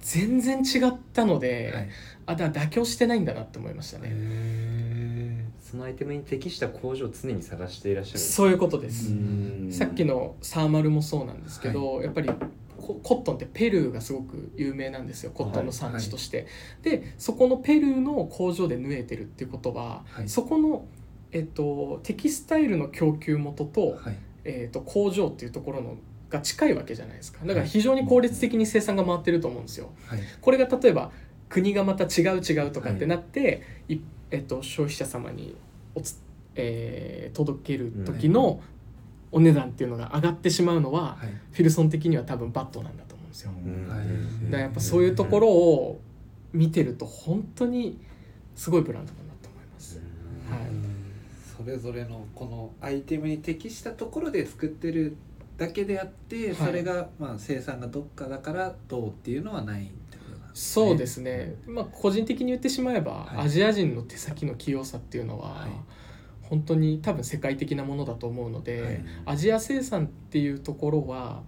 [0.00, 1.88] 全然違ったので、はい。
[2.26, 4.08] あだ妥協してないんだなって思いましたね。
[4.12, 8.18] へそのアイテムに適した工場を常に探していらっしゃる。
[8.18, 9.12] そういうことです。
[9.12, 9.68] うん。
[9.72, 12.30] さっきのサーマルもそうなんですけど、やっぱり
[12.80, 15.30] ココットンってペルーがすごく有名なんですよ。
[15.32, 16.46] コットンの産地として、
[16.82, 20.28] でそこのペルーの工場で縫えてるっていうことは、はい。
[20.28, 20.86] そこの、
[21.32, 24.16] えっと、テキスタイルの供給元と,、はい。
[24.44, 25.96] えっと工場っていうところの
[26.30, 27.44] が近いわけじゃないですか。
[27.44, 29.90] だから非常に効率的に生産が回ってると思うんですよ。
[30.06, 30.20] はい。
[30.40, 31.10] これが例えば
[31.48, 33.98] 国がまた違う違うとかってなって、い。
[34.30, 35.56] えっと、消費者様に
[35.94, 36.20] おつ、
[36.54, 38.60] えー届ける時の
[39.32, 41.28] お値段っていうのが上がってしまうのは、はい。
[41.52, 43.52] フィルソン的には多分バットなんだと思うんですよ。
[44.46, 46.00] だからやっぱそういうところを
[46.52, 47.98] 見てると本当に
[48.56, 49.98] すごいブランドだなと思います。
[50.50, 50.60] はい。
[51.56, 55.16] それぞれのこのアイテムに適したところで作ってる
[55.56, 56.54] だけであって、はい。
[56.54, 59.90] それがまあ生産がどっかだからどうっていうのはない
[60.52, 63.46] そうですね、まあ、個人的に言ってしまえば、はい。
[63.46, 65.70] アジア人の手先の器用さっていうのは、はい
[66.50, 69.04] 本当に多分世界的なものだと思うので、はい。
[69.24, 71.42] アジア生産っていうところは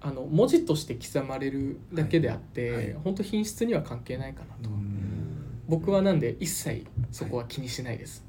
[0.00, 2.84] あの文字として刻まれるだけであって、はい。
[2.84, 2.96] はい。
[3.02, 5.62] 本当品質には関係ないかなと、うん。
[5.68, 8.24] 僕はなんで一切そこは気にしないです、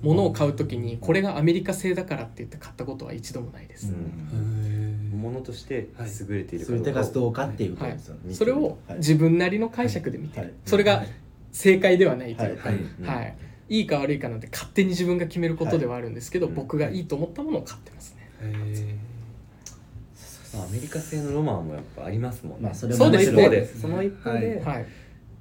[0.00, 5.20] 物を買う時にこれがアメリカ製だからって言って買ったことは一度もないです、うん。
[5.20, 5.88] ものとして
[6.28, 6.80] 優れているそうい。
[6.80, 7.76] う手がどうかってい
[8.32, 10.54] それをはい自分なりの解釈で見てる、はい。
[10.64, 11.08] それがはい。
[11.50, 12.56] 正解ではないという。
[12.56, 12.78] か、はい。
[13.04, 13.22] は
[13.72, 16.54] いいいか悪いかなんて勝手に自分が決めることではあるんですけど、はい。
[16.54, 18.30] 僕がいいと思ったものを買ってますね。
[20.54, 23.34] アメリカ製のロマンもやっぱありますもんね、まあそれもそうですね。
[23.34, 24.86] その一方でその一方で、はい、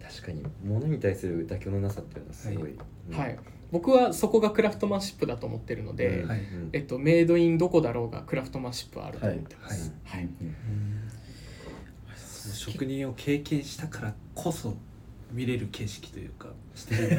[0.01, 2.71] 確かに物に対する妥協のなさっていうのはすごい、はい。
[3.09, 3.19] うん。
[3.19, 3.39] はい、
[3.71, 6.29] 僕はそこがクラフトマンシップだと思ってるので、うん。
[6.29, 6.39] はい。
[6.39, 6.69] うん。
[6.71, 9.93] えっと、メイドインどこだろうがクラフトマンシップはあると思ってます。
[10.05, 10.29] はい。
[12.15, 14.77] その職人を経験したからこそ
[15.31, 17.03] 見れる景色というか してる。
[17.03, 17.09] ん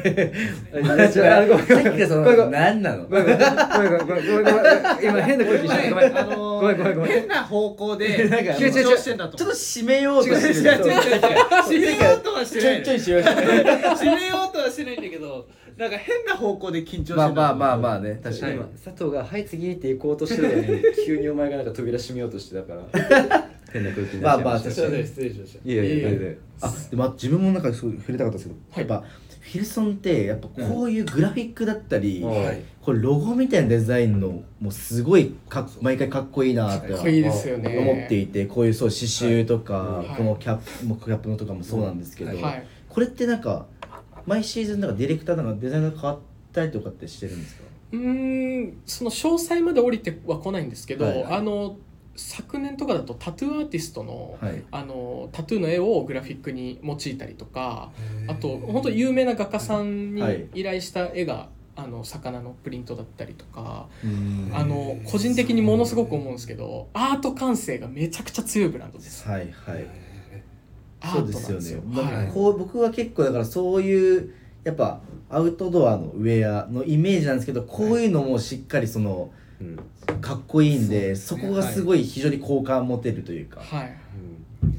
[0.97, 3.39] ですねあ違うあごめんさっきその何なのごめんごめん。
[3.39, 6.77] ごめんごめんごめんごめん今変な空気したごめんあのーごめん。
[6.77, 7.11] ごめんごめん。
[7.11, 9.37] 変な方向で なんか緊張してんだと。
[9.37, 10.53] ちょっと締めようとしてる。
[10.53, 10.83] 違う違う違う。
[10.83, 10.99] 違う。
[11.63, 12.83] 締めようとはしてない。
[12.83, 15.47] ちょいちょいしよう締めようとはしてないんだけど
[15.77, 18.19] なんか変な方向で緊張してまあまあまああまあね。
[18.23, 18.53] 確かに。
[18.55, 24.81] 今佐藤が「はい次」って行こうとしてるのに急にお前がなんか扉閉めようとしてたから変な空気になっちゃいました。
[24.81, 25.69] まあまあ失礼しました。
[25.69, 28.87] いやいやいやあでも自分もなんかすごい触れたかったんですけど、はい。
[28.87, 29.07] やっぱ
[29.41, 32.61] フィルソンってやっぱこういうグラフィックだったり、はい。
[32.81, 37.77] これロゴみたいなデザインのもうすごいかっ毎回かっこいいなってかっこいいですよね。
[37.77, 40.17] 思っていてこういうそう刺繍とか、はい。
[40.17, 43.65] このキャップもキャップのとかもそうなんですけど、はい、これってなんか
[44.25, 46.19] 毎シーズンなんかディレクターなんかデザイナーが変わっ
[46.53, 47.63] たりとかってしてるんですか？
[47.91, 51.23] うーんその詳細まで降りては来ないんですけど、はい。
[51.25, 51.75] あの
[52.15, 54.63] 昨年とかだとタトゥーアーティストの,、はい。
[54.71, 57.91] あのタトゥーの絵をグラフィックに用いたりとか
[58.27, 64.51] あと本当有名な画家さんにはい依頼した絵が、あの魚のプリントだったりとかうん。
[64.53, 69.27] あの個人的にものすごく思うんですけどアート感性がめちゃくちゃ強いブランドです。
[69.27, 69.87] はいはい。
[71.01, 72.01] アそうですよね。
[72.01, 72.27] はい。
[72.27, 74.33] かこう僕は結構だからそういう
[74.63, 79.42] やっぱアウトドアのウェアのイメージなんですけどこういうのもしっかりそのうん
[80.21, 83.97] かっこいいんでそ,、こがすごい非常に好感持てるというか、はい。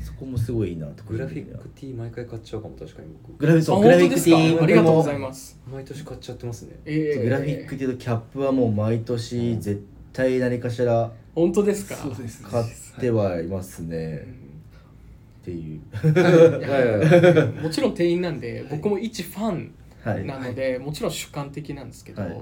[0.02, 3.38] そこもすごいいいなとグラフィック T 毎回買っちゃうかも確かに僕。
[3.38, 5.58] グラフィックあそうグラフィッありがとうございます。
[5.70, 6.76] 毎年買っちゃってますね。
[6.84, 11.96] えーグラフィックっていうとキャップはもう毎年絶対何かしら本当ですか？
[11.96, 12.42] そうです。
[12.42, 12.64] 買っ
[13.00, 14.32] てはいますね、うん。
[15.42, 17.62] っていう。
[17.62, 20.24] もちろん店員なんで僕も一ファンはい。
[20.24, 22.30] なので、もちろん主観的なんですけど、はい。
[22.30, 22.40] はい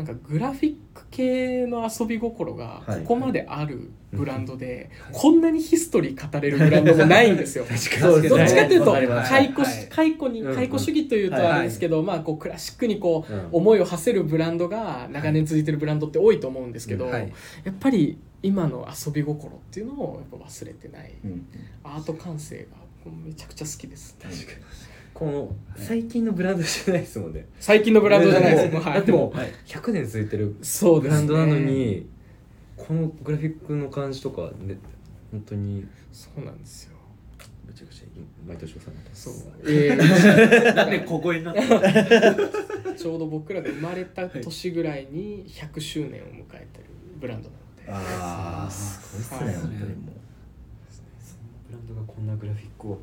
[0.00, 3.00] なんかグラフィック系の遊び心がはい。
[3.00, 7.64] ここまであるブランドで、こんなにヒストリー語れるブランドもないんですよ。
[7.68, 9.88] どっちかというと解雇はい。
[9.90, 13.48] 解雇にうん解雇主義というとあれですけど、まあこうクラシックにこううん。
[13.52, 17.32] 思いを馳せるブランドが長年続いてるブランドって多いと思うんですけど、はい。
[17.64, 21.12] やっぱり今の遊び心っていうのをやっぱ忘れてない。
[21.24, 21.46] うん。
[21.84, 22.66] アート感性
[23.04, 24.16] がめちゃくちゃ好きです。
[25.12, 27.46] この最近のブランドじゃないですもんね。
[27.58, 28.72] 最近のブランドじゃないです。
[28.74, 28.94] もうはい。
[28.94, 29.52] だってもうはい。
[29.66, 30.56] 100年続いてる
[31.00, 32.08] ブランドなのに
[32.76, 34.78] このグラフィックの感じとかね
[35.30, 35.86] 本当に。
[36.12, 36.96] そうなんですよ。
[37.66, 38.10] めちゃくちゃいい
[38.46, 39.22] 毎年お世話になってます。
[39.22, 39.52] そう。
[39.66, 46.84] えーなんで小声になったちょうど僕らが生まれた年ぐらいに100周年を迎えてる
[47.20, 50.14] ブランドなので、ああすごいっすねはい本当にもう。
[50.90, 51.06] そん
[51.46, 52.98] なブランドがこんなグラフィックを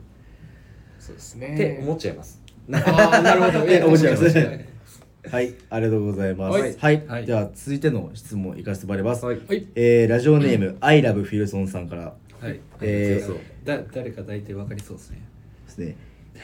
[1.08, 1.94] そうですって思ね。
[1.94, 2.42] っちゃいます。
[2.74, 3.66] ああなるほど。
[3.72, 4.46] え面白い確かに。
[5.32, 6.60] はいありがとうございます。
[6.60, 6.76] はい。
[6.78, 7.26] はい、はい。
[7.26, 9.40] では続いての質問いかせてもらいます、はい。
[9.48, 9.68] はい。
[9.76, 12.14] えーラジオネーム、I love フィルソンさんから。
[12.40, 12.60] はい。
[12.82, 15.22] えーそうだ誰か大体わかりそうですね。
[15.66, 15.96] ですね。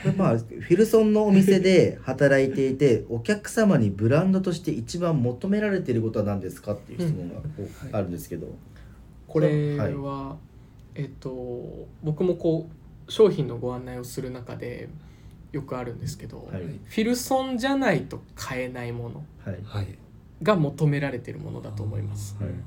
[0.01, 7.36] これまあフィルソンのお店で働いていてお客様にブランドとして一番求められていることは何ですかっていう質問が
[7.97, 8.47] あるんですけど、
[9.28, 9.93] これはい。
[9.93, 10.38] は、
[10.95, 12.76] えっと僕もこう
[13.14, 14.89] 商品のご案内をする中で
[15.51, 16.64] よくあるんですけど、はい。
[16.64, 19.59] フィルソンじゃないと買えないものはい。
[19.64, 19.88] はい。
[20.41, 22.36] が求められているものだと思います。
[22.39, 22.49] はい。
[22.49, 22.57] はい。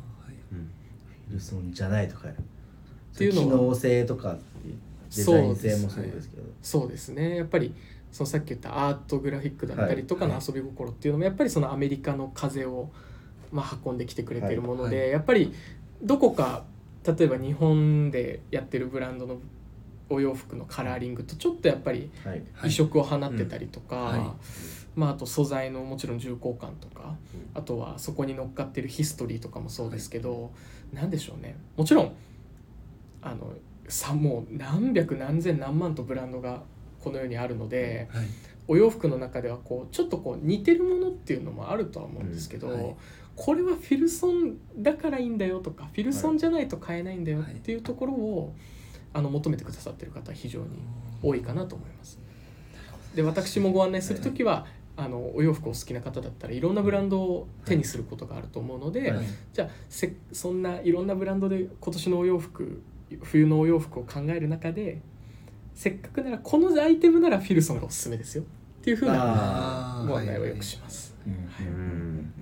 [0.52, 0.70] うん。
[1.28, 2.32] フィルソンじゃないとかっ
[3.18, 4.38] ていうのは機能性とか
[5.16, 6.42] デザイン性もそうですけど。
[6.62, 7.38] そうですね。
[7.38, 7.74] やっぱり
[8.12, 10.42] そのさっき言ったアートグラフィックだったりとかのはい。
[10.46, 12.88] 遊び心っていうのもやっぱりそのアメリカの風を、
[13.50, 15.10] まあ、運んできてくれているもので、はい。
[15.10, 15.52] やっぱり
[16.00, 16.62] どこか
[17.04, 19.38] 例えば日本でやってるブランドの
[20.08, 22.42] お洋服のカラーリングとちょっとやっぱりはい。
[22.54, 24.20] はい異色を放ってたりとか、はい。
[24.94, 27.58] まあ、あと素材のもちろん重厚感とかうん。
[27.58, 30.52] あとはそこに乗っかってるヒストリーとかもそうですけど、
[30.92, 31.56] なんでしょうね。
[31.76, 32.12] もちろん
[33.22, 33.52] あの
[33.88, 36.62] さもう何百何千何万とブランドが
[37.00, 38.26] この世にあるのではい。
[38.68, 42.82] お洋服の中ではこうちょっとこう似てるものっていうのもあるとは思うんですけど、うん。
[42.82, 42.96] はい。
[43.36, 48.54] これはフィルソンだからいいんだよとかフィルソンじゃないと買えないんだよっていうところを、
[49.16, 50.66] あの求めてくださってる方は非常に
[51.22, 52.18] 多いかなと思います。
[53.14, 59.26] で私もご案内する時は、あのお洋服を好きな方だったらいろんなブランドを手にすることがあると思うので、はい。
[59.54, 62.82] じゃあせそんないろんなブランドで今年のお洋服
[63.22, 65.00] 冬のお洋服を考える中で
[65.74, 68.42] せっかくならこのアイテムならフィルソンがおすすめですよ。
[68.42, 68.46] っ
[68.84, 71.14] ていうふうなご案内をよくします。
[71.26, 71.32] うん。
[71.32, 71.36] う
[71.70, 72.32] ん。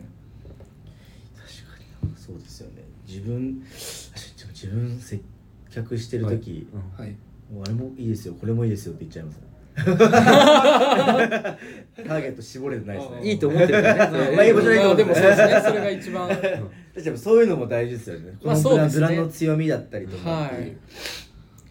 [1.37, 2.16] 確かに。
[2.16, 2.83] そうですよね。
[3.07, 3.62] 自分
[4.53, 5.20] 自分接
[5.75, 7.05] 客してる時、うん。
[7.05, 7.16] はい。
[7.53, 8.35] もうあれもいいですよ。
[8.35, 9.41] これもいいですよって言っちゃいます。
[9.75, 13.31] ターゲット絞れてないですね。
[13.31, 14.18] いいと思ってるからね。
[14.37, 15.05] まあいいもちろんいいと思うで。
[15.05, 15.62] もそうですね。
[15.66, 16.29] それが一番。
[16.29, 18.33] 確かにそういうのも大事ですよね。
[18.41, 19.01] こまあそうですね。
[19.01, 20.77] ブランドの強みだったりとかはい。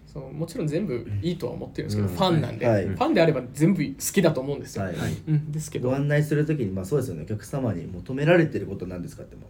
[0.06, 2.16] そうもちろん全部いいとは思ってるんですけど、うん。
[2.16, 2.86] ファンなんで、はい。
[2.86, 4.95] ファンであれば全部好きだと思うんですよ、はい。
[4.95, 5.12] はい。
[5.28, 5.89] うん、ですけど。
[5.89, 7.24] ご案内するときにまあそうですよね。
[7.24, 9.43] お客様に求められてることなんですかっても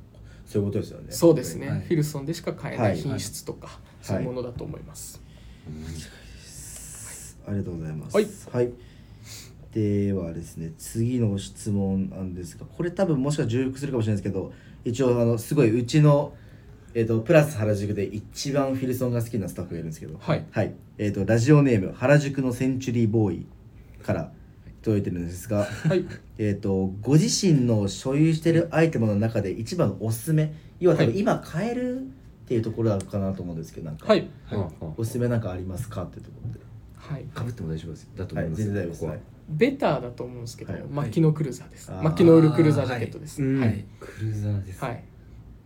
[0.46, 1.08] そういうことですよね。
[1.10, 1.80] そうですね、はい。
[1.82, 5.20] フィルソンでしか買えはないい品質とか、そういうものだと思います、
[7.48, 8.50] ありがとうございます。
[8.52, 8.70] はい。
[9.74, 14.54] ではですね、次の質問なんですが、これ多分もしかしたら重複するかもしれないですけど、
[14.86, 16.34] 一応あのすごいうちの
[16.96, 20.46] えっ、とプラス原宿で一番フィルソンが好きなスタッフがいるんですけど、はい。
[21.00, 23.48] えっ、とラジオネーム原宿のセンチュリーボーイ
[24.04, 24.32] から
[24.84, 26.06] 届いてるんですが、はい。
[26.38, 32.12] えっとご自身の所有してるアイテムの中で一番のおすすめ、要は多分今買える
[32.54, 34.28] っていうところなのかなと思うんですけど、なんか、はい。
[34.98, 36.60] おすすめなんかありますかっていうところで。
[36.96, 37.24] はい。
[37.34, 38.10] かぶっても大丈夫です。
[38.16, 39.00] だとはい、思います、全然大丈夫です。
[39.00, 39.12] ここは。
[39.14, 39.22] はい。
[39.50, 40.82] ベターだと思うんですけど、はい。
[40.84, 43.44] マッキノクルーザーです、マッキノールクルーザージャケットです。
[43.44, 45.04] うんはい、クルーザーです、はい、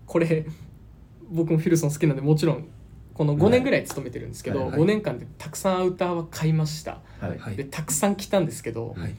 [0.06, 0.46] これ
[1.30, 2.68] 僕もフィルソン好きなんでもちろん
[3.14, 4.70] この5年ぐらい勤めてるんですけど、はい。
[4.70, 7.38] はい5年間でたくさんアウターは買いました、はい。
[7.38, 7.56] はい。
[7.56, 9.14] でたくさん着たんですけど、はい。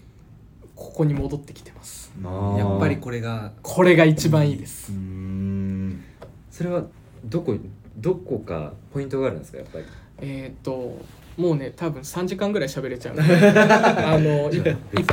[0.74, 2.12] ここに戻ってきてます。
[2.20, 6.02] やっぱりこれがこれが一番いいです、うーん。
[6.50, 6.84] それは
[7.28, 7.56] どこ
[7.96, 9.84] どこかポイントがあるんですかやっぱり？
[10.20, 10.98] えっ、と
[11.36, 14.50] もうね多分3時間ぐらい喋れちゃうんで あの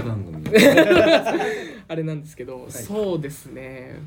[0.03, 0.49] 番組。
[1.87, 3.99] あれなんですけど、そうですね。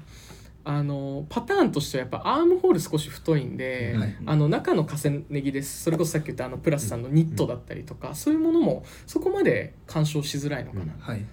[0.65, 4.17] あのパターンとしてはやっぱアームホール少し太いんで、はい。
[4.27, 5.85] あの中の重ね着です。
[5.85, 11.25] それこそさっき言ったあのプラスさんのニットだったりとか、そういうものもそこまで干渉しづらいのかな、はい。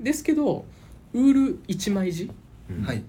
[0.00, 0.66] ですけど
[1.14, 2.30] ウール一枚地？
[2.68, 2.82] うん。
[2.82, 3.02] はい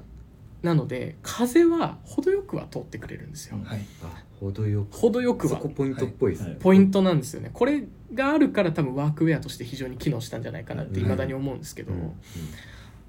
[0.63, 3.79] なので風は程よくは通ってくれるんですよ、はい。
[4.03, 4.97] あ程よく。
[4.97, 5.55] 程よくは。
[5.55, 6.31] そこポイントっぽい。
[6.33, 6.59] ですね、はい。
[6.59, 7.49] ポイントなんですよね。
[7.53, 7.83] これ
[8.13, 12.13] があるから多分ワークウェアとして非常に機能したんじゃないかなっていまだに思うんですけど、うん。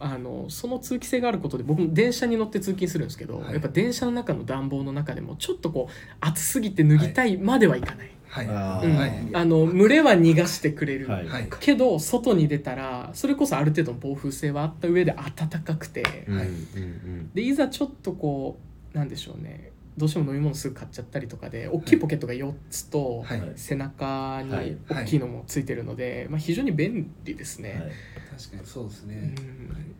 [0.00, 3.52] あのその通気性があることで僕も電車に乗って通勤するんですけど、はい。
[3.54, 8.96] やっぱ電車の中の暖房の中でもちょっとこう暑すぎて脱ぎたいまではいかない、はいあうん。
[8.96, 9.28] はい。
[9.32, 11.26] あの蒸れは逃がしてくれる、はい。
[11.26, 11.48] はい。
[11.60, 16.14] けど外に出たらそれこそある程度の防風性はあった上で暖かくて、はい。
[16.16, 17.30] うんうん。
[17.34, 18.58] でいざちょっとこ
[18.94, 19.72] うなんでしょうね。
[19.96, 23.42] どうしても飲み物すぐ買っちゃったりとかで大きいポケットが4つと、はい。
[23.56, 24.76] 背中にはい。
[24.88, 27.92] 大きいのもついてるので、まあ、非常に便利ですね、はい。
[28.38, 29.34] 確かにそうですうねん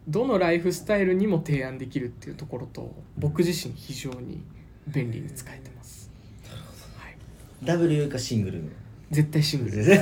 [0.06, 4.42] どのライフスタイルにも提案できるっていうところと僕自身非常に
[4.86, 5.77] 便利に使えてます、
[7.60, 8.62] はい、W かシングル？
[8.62, 8.68] の
[9.10, 9.76] 絶対シングル。
[9.76, 9.84] で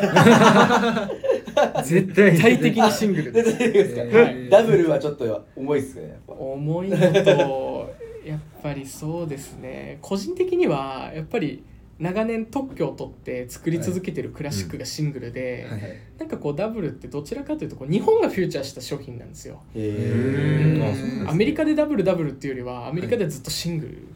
[1.82, 3.32] す絶絶対的にシングル。
[3.32, 6.32] です対ですか、はいダブルはちょっと重いっすねやっぱ。
[6.32, 7.94] 重いのと
[8.24, 9.98] やっぱりそうですね。
[10.02, 11.62] 個人的にはやっぱり
[11.98, 15.80] 長年特許を取って作り続けてるクラシックがシングルで、はい
[16.18, 21.28] なんかこうダブルってどちらかというとこう日本がフューチャーした商品なんですよ、へうん。
[21.28, 23.92] アメリカでダブルダブルっていうよりはアメリカではずっとシングル。
[23.92, 24.08] うん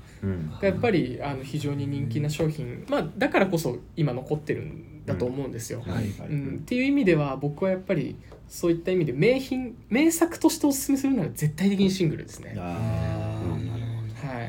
[0.61, 6.59] がやっぱりあの非常に人気な商品、まあ、だからこそ今残ってるんだと思うんですよ、はいうん。
[6.63, 8.17] っていう意味では僕はやっぱり
[8.49, 12.55] そういった意味で名品名作としておすすめするなら絶対的にシングルですね。
[12.59, 14.45] は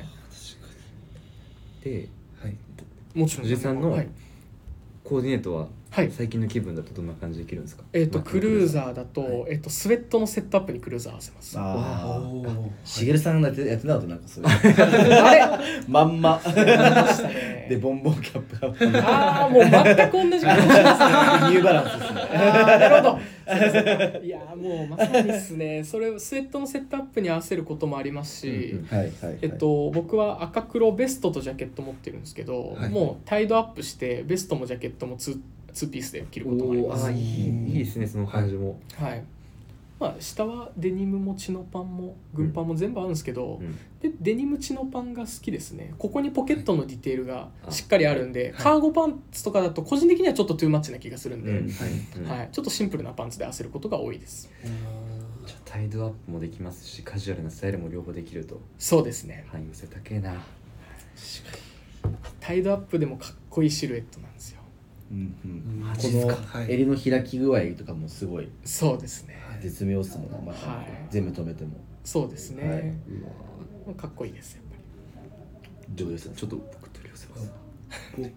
[1.84, 1.84] い。
[1.84, 2.10] で
[2.42, 2.58] はい。
[3.14, 4.08] もちろんさんのはい、
[5.12, 6.10] コーディネートははい。
[6.10, 7.84] 最近の気分だとどんな感じできるんですか？
[7.92, 9.52] えっとまあクルーザーだと、はい。
[9.52, 11.60] えっとスウェットのセットアップにクルーザー合わせます。
[11.60, 12.22] ああ。
[12.86, 16.42] しげるさんがやってやってなかったなんかそういうれ まんま
[17.68, 19.72] でボンボンキャップがああもう全
[20.10, 20.86] く同じ感じですね。
[21.50, 22.22] ニューバランスですね。
[22.32, 23.20] あーなるほど
[24.24, 25.84] いやーもうまさにですね。
[25.84, 28.80] それスウェットのセットアップに合わせることもありますし、
[29.42, 32.90] えっと、僕は赤黒ベストとジャケット持ってるんですけど、はい。
[32.90, 35.40] もうタイドアップしてベストもジャケットも 2,
[35.74, 37.12] 2ピースで着ることもあります。
[37.12, 39.24] いいいいですねその感じも、はい
[40.02, 43.78] まあ下はデニムもチノパンも軍パンも全部あるんですけど、うん。
[44.00, 45.94] でデニムチノパンが好きですね。
[46.00, 47.72] ここにポケットのディテールがあ。
[47.72, 51.70] しっかりあるんで、カーゴパンツとかだと個人的にはちょっとトゥーマッチな気がするんで、うん。
[51.70, 51.90] はい。
[52.18, 54.50] うんはい、ちょっとシンプルなパンツで合わせることが多いです。
[55.46, 58.60] じゃあタイドアップもできますしカジュアルなスタイルも両方できると。
[58.80, 59.46] そうですね。
[59.52, 60.42] 汎用性高えな。
[62.40, 64.62] タイドアップでもかっこいいシルエットなんですよ。
[65.12, 65.82] うんうん。
[65.82, 66.36] マこジっすか？
[66.36, 66.72] のはい。
[66.74, 68.50] 襟の開き具合とかもすごい。
[68.64, 70.86] そうですね絶妙っすもんねまたはい。
[71.10, 71.78] 全部止めても。
[72.04, 72.98] そうですね、
[73.88, 73.96] はい。
[73.96, 74.76] かっこいいですやっぱ
[75.88, 75.96] り。
[75.96, 77.52] どうですかちょっと僕取り寄せます。
[78.18, 78.32] 僕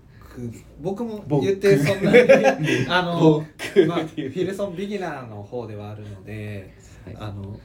[0.81, 1.47] 僕も僕。
[1.47, 2.19] 言ってそんなに。
[2.89, 3.45] あの、
[3.87, 7.17] まあ、フィルソンビギナーの方ではあるので、はい。
[7.19, 7.59] あの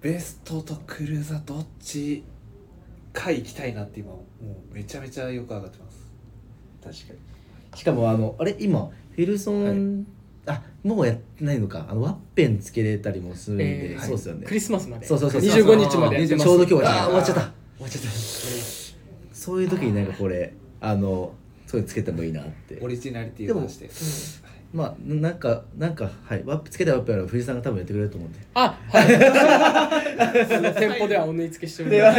[0.00, 2.22] ベストとクルーザーどっち
[3.12, 4.24] か行きたいなって今も
[4.70, 7.04] うめちゃめちゃよく上がってます。
[7.04, 7.78] 確かに。
[7.78, 10.06] しかもあのあれ今フィルソン、
[10.46, 11.86] あもうやってないのか。
[11.88, 14.46] あのワッペンつけれたりもするんで、えーそうですよね。
[14.46, 15.06] クリスマスまで。
[15.06, 16.20] そうそうそう25日まで。
[16.20, 17.04] やってますちょうど今日は。
[17.06, 17.40] 終わっちゃった。
[17.40, 18.08] 終わっちゃった。
[19.36, 21.32] そういう時になんかこれあの
[21.66, 22.78] そういうのつけてもいいなって。
[22.80, 23.90] オリジナリティを出して。
[24.72, 26.42] まあなんかなんかはい。
[26.44, 28.38] ワップつけたワッペンは藤井さんが多分やってくれると思うんで。
[28.54, 29.06] あはい。
[30.74, 32.12] 店舗ではお縫い付けしておりま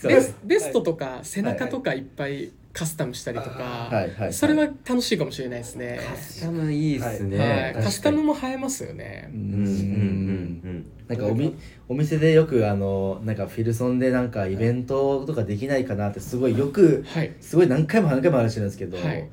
[0.00, 9.28] すベスベストとか背中とかいっぱいカスタムしたりとか、はいはいそれは楽しいかもしれないですね、カスタムいいっすね、はい、確かにカスタムも映えますよね。
[9.32, 11.56] う、んうんうんうんなんかおみ
[11.88, 17.34] お店でよくあのなんかフィルソンでなんかイベントとかできないかなってすごいよくはい。
[17.40, 19.28] すごい何回も何回も話してるんですけど、はい。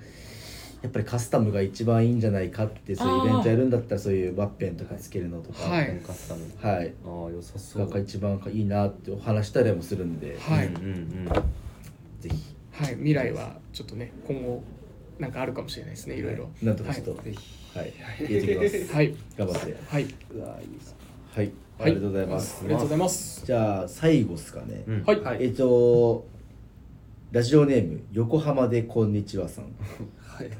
[0.81, 6.75] やっぱりカスタムが一番いいんじゃないかってそういうイベントやるんだったらそういうワッペンとかつけるのとかははいカスタム。
[6.75, 6.93] はい。
[7.05, 7.87] ああ良さそう。
[7.87, 10.67] が一番いいなってお話したりもするんで、はい。
[10.67, 11.25] うんうんうん。
[12.21, 14.61] ぜひはい、未来はちょっとね今後
[15.17, 16.21] なんかあるかもしれないですねい。
[16.21, 16.47] ろいろ。
[16.61, 18.93] なんとかちょっとぜひはい、入れてきます。
[18.93, 19.15] はい。
[19.35, 19.77] 頑張って。
[19.87, 20.03] はい。
[20.35, 20.65] うわい。
[20.65, 20.95] いです
[21.35, 22.61] はい、あはいりがとうございます。
[22.63, 23.45] ありがとうございます。
[23.45, 25.03] じゃあ最後ですかね、うん。
[25.03, 25.37] はい、はい。
[25.41, 26.27] えっと
[27.31, 29.65] ラジオネーム横浜でこんにちはさん。
[30.19, 30.51] はい。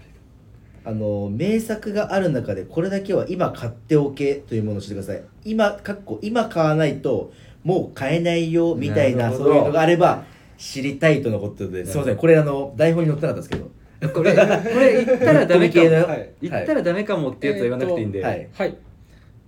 [0.86, 5.24] あの名作がある中でこれだけは今買っておけというものをしてください。
[5.46, 7.32] 今かっこ今買わないと
[7.64, 10.24] もう買えないよみたいなそういうのがあれば
[10.58, 12.18] 知りたいとのことですいません。
[12.18, 13.70] これあの台本に載ってなかったですけど。
[14.14, 14.42] これこ
[14.80, 15.86] れ言ったらダメかも。
[15.86, 16.34] はい。
[16.42, 18.50] 言ったらダメかもってやつは言わなくていいんで、はい。
[18.54, 18.78] はい。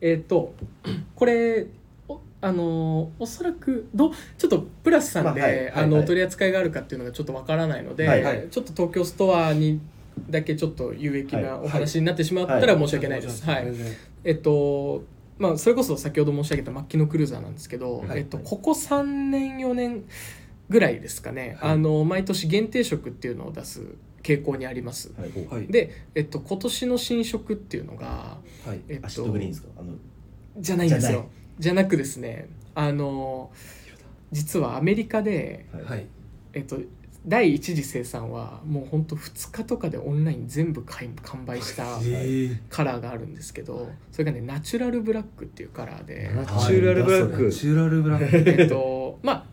[0.01, 0.53] えっ、と
[1.15, 1.67] これ
[2.07, 6.05] おあのーおそらくどちょっとプラスさんで、まあのはい。
[6.05, 8.23] 取り扱いがあるかっていうのがちょっとわからないので、はい。
[8.23, 8.47] はい。
[8.49, 9.79] ちょっと東京ストアに
[10.29, 13.45] だけちょっと有益なお話になってしまったら申し訳ないです。
[13.45, 15.03] はい、全然えっと
[15.37, 18.19] まあそれこそ先ほど申し上げた末期のクルーザーなんですけど、はい。
[18.19, 20.03] えっとここ3年4年
[20.69, 21.71] ぐらいですかね、はい。
[21.71, 23.81] あの毎年限定色っていうのを出す
[24.23, 25.11] 傾向にあります。
[25.17, 25.31] はい。
[25.47, 25.67] はい。
[25.67, 28.81] で、えっと、今年の新色っていうのが、はい。
[28.87, 29.69] えっと、アシッドグリーンですか？
[29.77, 29.93] あの
[30.57, 31.29] じゃないんですよ。
[31.57, 33.51] じゃなくですねあの
[34.31, 36.05] 実はアメリカで、はい。
[36.53, 36.77] えっと、
[37.25, 41.83] 第一次生産はもうほんと2日とかでオンライン全部買い完売した
[42.69, 46.31] カラーがあるんですけどそれがねナチュラルブラックっていうカラーで。
[46.33, 47.43] ナチュラルブラック。
[47.43, 48.49] ナチュラルブラック。
[48.61, 49.45] えっとまあ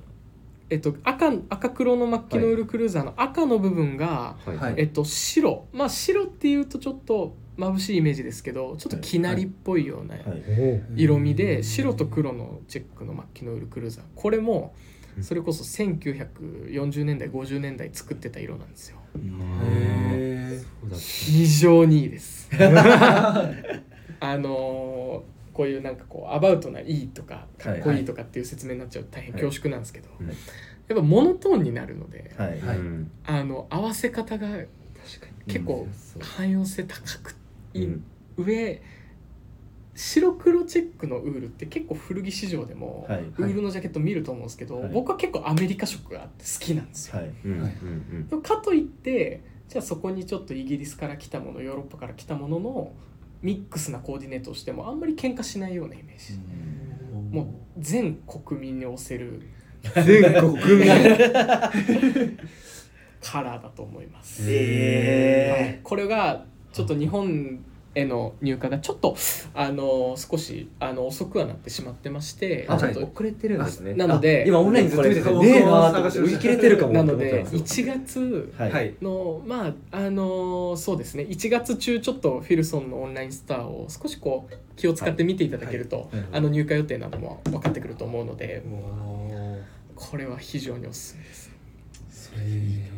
[0.69, 4.57] えっと赤赤黒のマッキノイルクルーザーの赤の部分が、はい。
[4.57, 4.75] はい。
[4.79, 5.67] えっと白。
[5.73, 10.83] まあ白っていうとちょっと眩しいイメージですけどちょっときなりっぽいようなはい。
[10.97, 14.05] 色味で白と黒のチェックのマッキノイルクルーザー。
[14.15, 14.75] これも
[15.23, 18.99] それこそ1940年代50年代作ってた色なんですよ。
[20.93, 22.51] 非常にいいです。
[24.21, 30.35] あのーこういうなんかこうアバウトないいとかかっこいいとかっていう説明になっちゃうと大変恐縮なんですけど、はい
[30.89, 32.61] やっぱモノトーンになるので、はい。
[32.61, 32.77] はい。
[32.77, 33.11] うん。
[33.25, 34.67] あの合わせ方が確か
[35.47, 35.89] に結構
[36.21, 37.35] 汎用性高く
[37.75, 38.05] いい、うん。
[38.37, 38.81] 上
[39.97, 43.21] 白黒チェックのウールって結構古着市場でもはい。
[43.21, 44.93] ウールのジャケット見ると思うんですけど、はい。
[44.93, 47.19] 僕は結構アメリカ色があって好きなんですよ。
[47.19, 47.35] はい。
[47.45, 47.49] う
[48.37, 52.93] んかといってじゃあそこにちょっとイギリスから来たものヨーロッパから来たものの
[53.43, 56.39] ミックスなコーディネートをしてもあんまり喧嘩しないようなイメージ、
[57.31, 57.47] もう
[57.79, 59.43] 全国民に押せる。
[59.95, 60.87] 全国民。
[63.23, 65.81] カラーだと思います、えはい。
[65.83, 67.65] これがちょっと日本
[67.97, 69.17] への入荷がちょっと
[69.55, 73.81] あの少しあの遅くはなってしまってましてあちょっと遅れてるんです。
[73.81, 73.95] ね。
[73.95, 77.61] なのであ今オンラインずっと見ててな売り切れてるかもなのでですよ。
[77.61, 78.53] 1月
[79.01, 81.25] のまああのそうですね。
[81.25, 86.25] 1月中ちょっとフィルソンのオンラインスターを少しこう気を使って見ていただけると、はい。
[86.33, 89.59] あの入荷予定なども分かってくると思うのでお
[89.95, 91.51] これは非常におすすめです。
[92.11, 92.97] それいいな。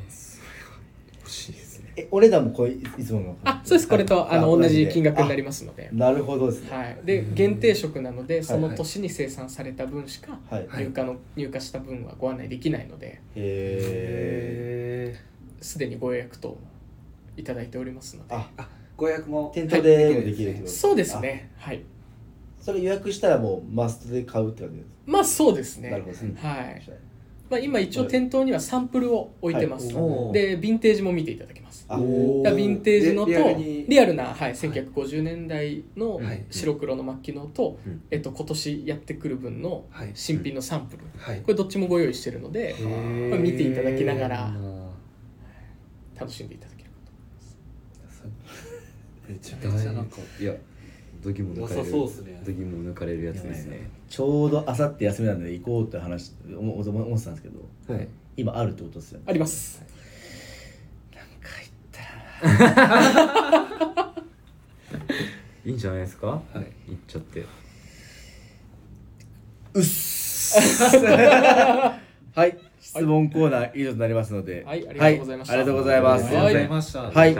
[1.28, 1.62] 欲しいです。
[1.66, 1.67] ね
[1.98, 3.88] えお値段もこういいつものあそうです。
[3.88, 6.76] これとあの同じ金額になりまますので、なるほどですね。
[6.76, 8.76] はい、で限定色なのでそのはい。
[8.76, 10.66] 年に生産された分しかはい。
[10.68, 13.06] はい入荷の入荷した分はご案内できないので。
[13.06, 15.20] へえへ
[15.60, 16.58] すでにご予約等も
[17.36, 18.34] いただいておりますので。
[18.34, 18.48] あ
[18.96, 21.50] ご予約も店頭でもできるってことそうですね。
[21.56, 21.82] はい。
[22.60, 25.90] あそれ予約したらもうマストで買うって感じですまあそうですね。
[25.90, 26.34] なるほどですね。
[26.38, 26.82] はい
[27.50, 30.32] まあ、今一応店頭にはサンプルを置いてます、はい。
[30.32, 31.86] でヴィンテージも見ていただけます。
[31.88, 33.32] ヴィンテージのと
[33.88, 36.44] リアルな、はい、1950年代のはい。
[36.50, 38.02] 白黒の末期のと、うん。
[38.10, 40.10] えっと、今年やってくる分のはい。
[40.14, 41.40] 新品のサンプル、はい。
[41.40, 44.88] これどっちもご用意してるのでへまあ見ていただきながらあ。
[46.18, 46.90] 楽しんでいただける
[49.28, 50.54] めちゃーめちゃなんかいや
[51.22, 51.90] 度肝抜かれる。
[51.92, 58.08] 抜かれるやつですねちょうどあさって休みなんで行こうって話思思思ってたんですけどはい。
[58.36, 59.24] 今あるってことですよね。
[59.28, 59.82] あります。
[65.64, 65.70] い。
[65.70, 65.96] いんじゃな。
[65.98, 66.62] いですかはい行
[66.94, 67.44] っちゃって
[69.74, 70.98] うっす。
[72.34, 72.58] はい。
[72.80, 74.64] 質問コーナー以上となりますので。
[74.64, 75.54] はいありがとうございました。
[75.54, 76.24] はありがとうございます。
[76.24, 77.02] ありがとうございました。
[77.02, 77.34] はい。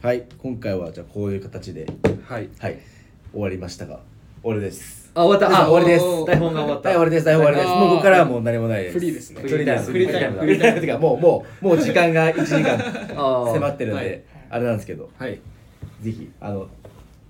[0.00, 0.28] はい。
[0.38, 1.86] 今回はじゃあこういう形で。
[2.26, 2.48] はい。
[2.58, 2.78] はい。
[3.32, 4.00] 終わりましたが
[4.42, 5.62] 終わりですあ終わった。
[5.62, 6.04] あ終わりです。
[6.26, 6.88] 台本が終わった。
[6.90, 7.24] はい終わりです。
[7.24, 8.94] 台本終わりですもうここからはもう何もないです。
[8.94, 9.40] フリーですね。
[9.42, 9.84] フリータイム。
[9.84, 10.36] フリータイム。
[10.36, 10.76] だフリータイム。
[10.78, 12.78] っていうかもうもうもう時間が1時間
[13.52, 14.22] 迫ってるんで、はい。
[14.50, 15.10] あれなんですけど。
[15.18, 15.40] はい。
[16.02, 16.68] ぜひあの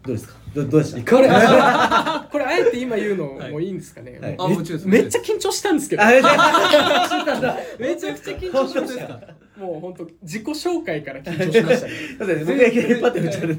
[0.04, 0.34] どうですか？
[0.54, 1.10] どどうでした？
[1.16, 3.68] これあ これあえて今言うのもい。
[3.68, 6.02] いんですかね、あもちろんですめっちゃ緊張したんですけど。
[7.78, 9.20] めちゃくちゃ緊張しました。
[9.58, 11.92] もう本当自己紹介から緊張しましたね。
[12.18, 13.58] だって僕がいきなりパッて振っちゃう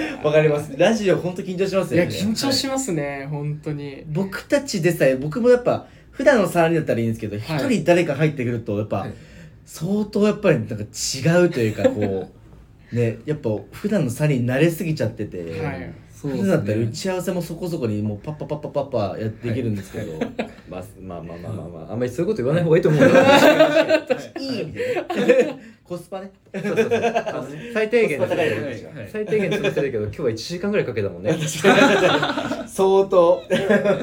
[0.22, 0.74] わかります。
[0.76, 4.04] ラジオ本当緊張しますいや緊張しますね、本当に。
[4.08, 7.74] 僕たちでさえ僕もやっぱ普段の3人だったらいいんですけど一、はい。
[7.76, 9.12] 人誰か入ってくるとやっぱ、はい。
[9.64, 12.28] 相当やっぱりなんか違うというかこ
[12.92, 15.92] う ねやっぱ普段の3人に慣れすぎちゃってて、はい。
[16.10, 20.18] そう普段だったら打ち合わせもそこそこにもうパッパパッパパッパやってできるんですけど、
[20.70, 21.92] まあまあまあまあまあまあ。
[21.92, 23.08] あんまりそういうこと言わない方がいいと思うよ。
[24.40, 24.46] い。
[24.56, 24.80] い意味で
[25.26, 26.30] ねコスパね。
[26.52, 26.88] そうそうそう。
[26.88, 31.36] あのね最低限コスパ高いはいはい最低限潰してるけど今日は1時間ぐらいかけたもんね。
[32.66, 33.42] 相当。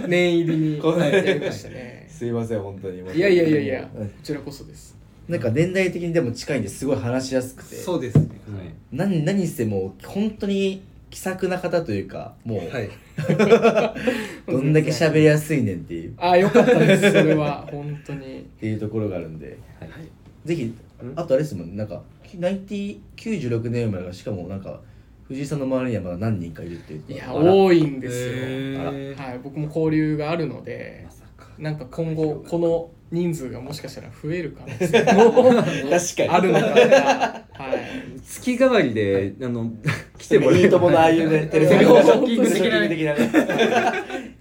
[0.08, 0.82] 念入りに。
[0.82, 3.02] こうやりましたねすいません本当に。
[3.16, 3.90] いやいやいやいや。
[3.96, 4.96] うんこちらこそです。
[5.28, 7.76] なんか年代的にでも近いんですごい話しやすくて。
[7.76, 8.28] そうですね。
[8.92, 12.90] 何何せもう本当に気さくな方というかもう、はい。
[14.52, 16.14] どんだけ喋りやすいねんっていう。
[16.18, 17.12] ああよかったです。
[17.12, 18.40] それは本当に。
[18.40, 19.58] っていうところがあるんで。
[19.80, 19.90] はい。
[20.46, 20.74] ぜひ
[21.16, 24.80] あとあれですもんねなんか90 96年生まれがしかもなんか
[25.28, 27.04] 藤井さんの周りにはまだ何人かいるっていう。
[27.08, 29.24] いや多いんですよ。
[29.24, 31.48] はい僕も交流があるのでまさか。
[31.58, 35.54] なんか今後この人数がもしかしたら増える可能性も
[35.92, 36.30] 確かに。
[36.30, 36.76] あるのかな
[37.54, 38.20] はい。
[38.26, 39.72] 月替わりであの
[40.18, 43.30] 来てもらえいいとものああいうね テレビショッキング的的なね。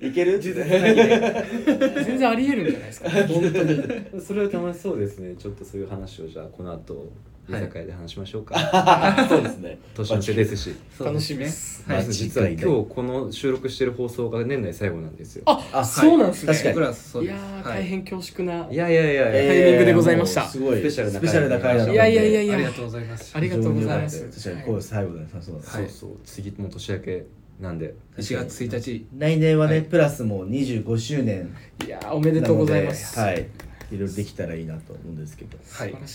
[0.00, 0.38] ないける？
[0.40, 3.10] 全然ありえるんじゃないですか。
[3.10, 3.82] 本当に。
[4.20, 5.34] それは楽しそうですね。
[5.38, 7.12] ちょっとそういう話をじゃあこの後
[7.48, 9.78] 居酒屋で話しましょうか、 そうですね。
[9.94, 10.74] 年の瀬ですし。
[10.98, 11.82] 楽しみです。
[11.88, 11.96] はい。
[11.98, 15.42] まず実は今日この収録してる放送が年内最後なんですよ。
[15.46, 16.52] ああそうなんですね。
[16.52, 16.74] 確かに。
[16.74, 17.36] 僕らそういです。
[17.36, 17.78] やーはい。
[17.80, 20.48] 大変恐縮ないやいやいやいや、タイミングでございました。
[20.48, 20.78] すごい。
[20.78, 22.54] スペシャルな回スペシャルな回なのでいやいやいやいや。
[22.54, 23.32] ありがとうございます。
[23.34, 24.24] ありがとうございます。
[24.24, 25.26] 確かにこう最後だね。
[25.32, 25.82] そうだねはい。
[25.82, 26.10] そうそう。
[26.24, 27.24] 次も年明け
[27.60, 27.94] なんで。
[28.18, 29.06] 1月1日。
[29.18, 31.52] 来年はね、はいプラスも25周年
[31.84, 33.18] いやーおめでとうございます。
[33.18, 33.48] はい
[33.92, 35.58] いろいろできたらいいなと思うんですけど。
[35.70, 35.94] はい。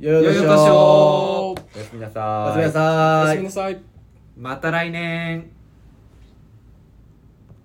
[0.00, 3.82] 良いお年良いお年ををおやすみなおさやすみなおやさーいすみなさい。
[4.34, 5.59] また来年。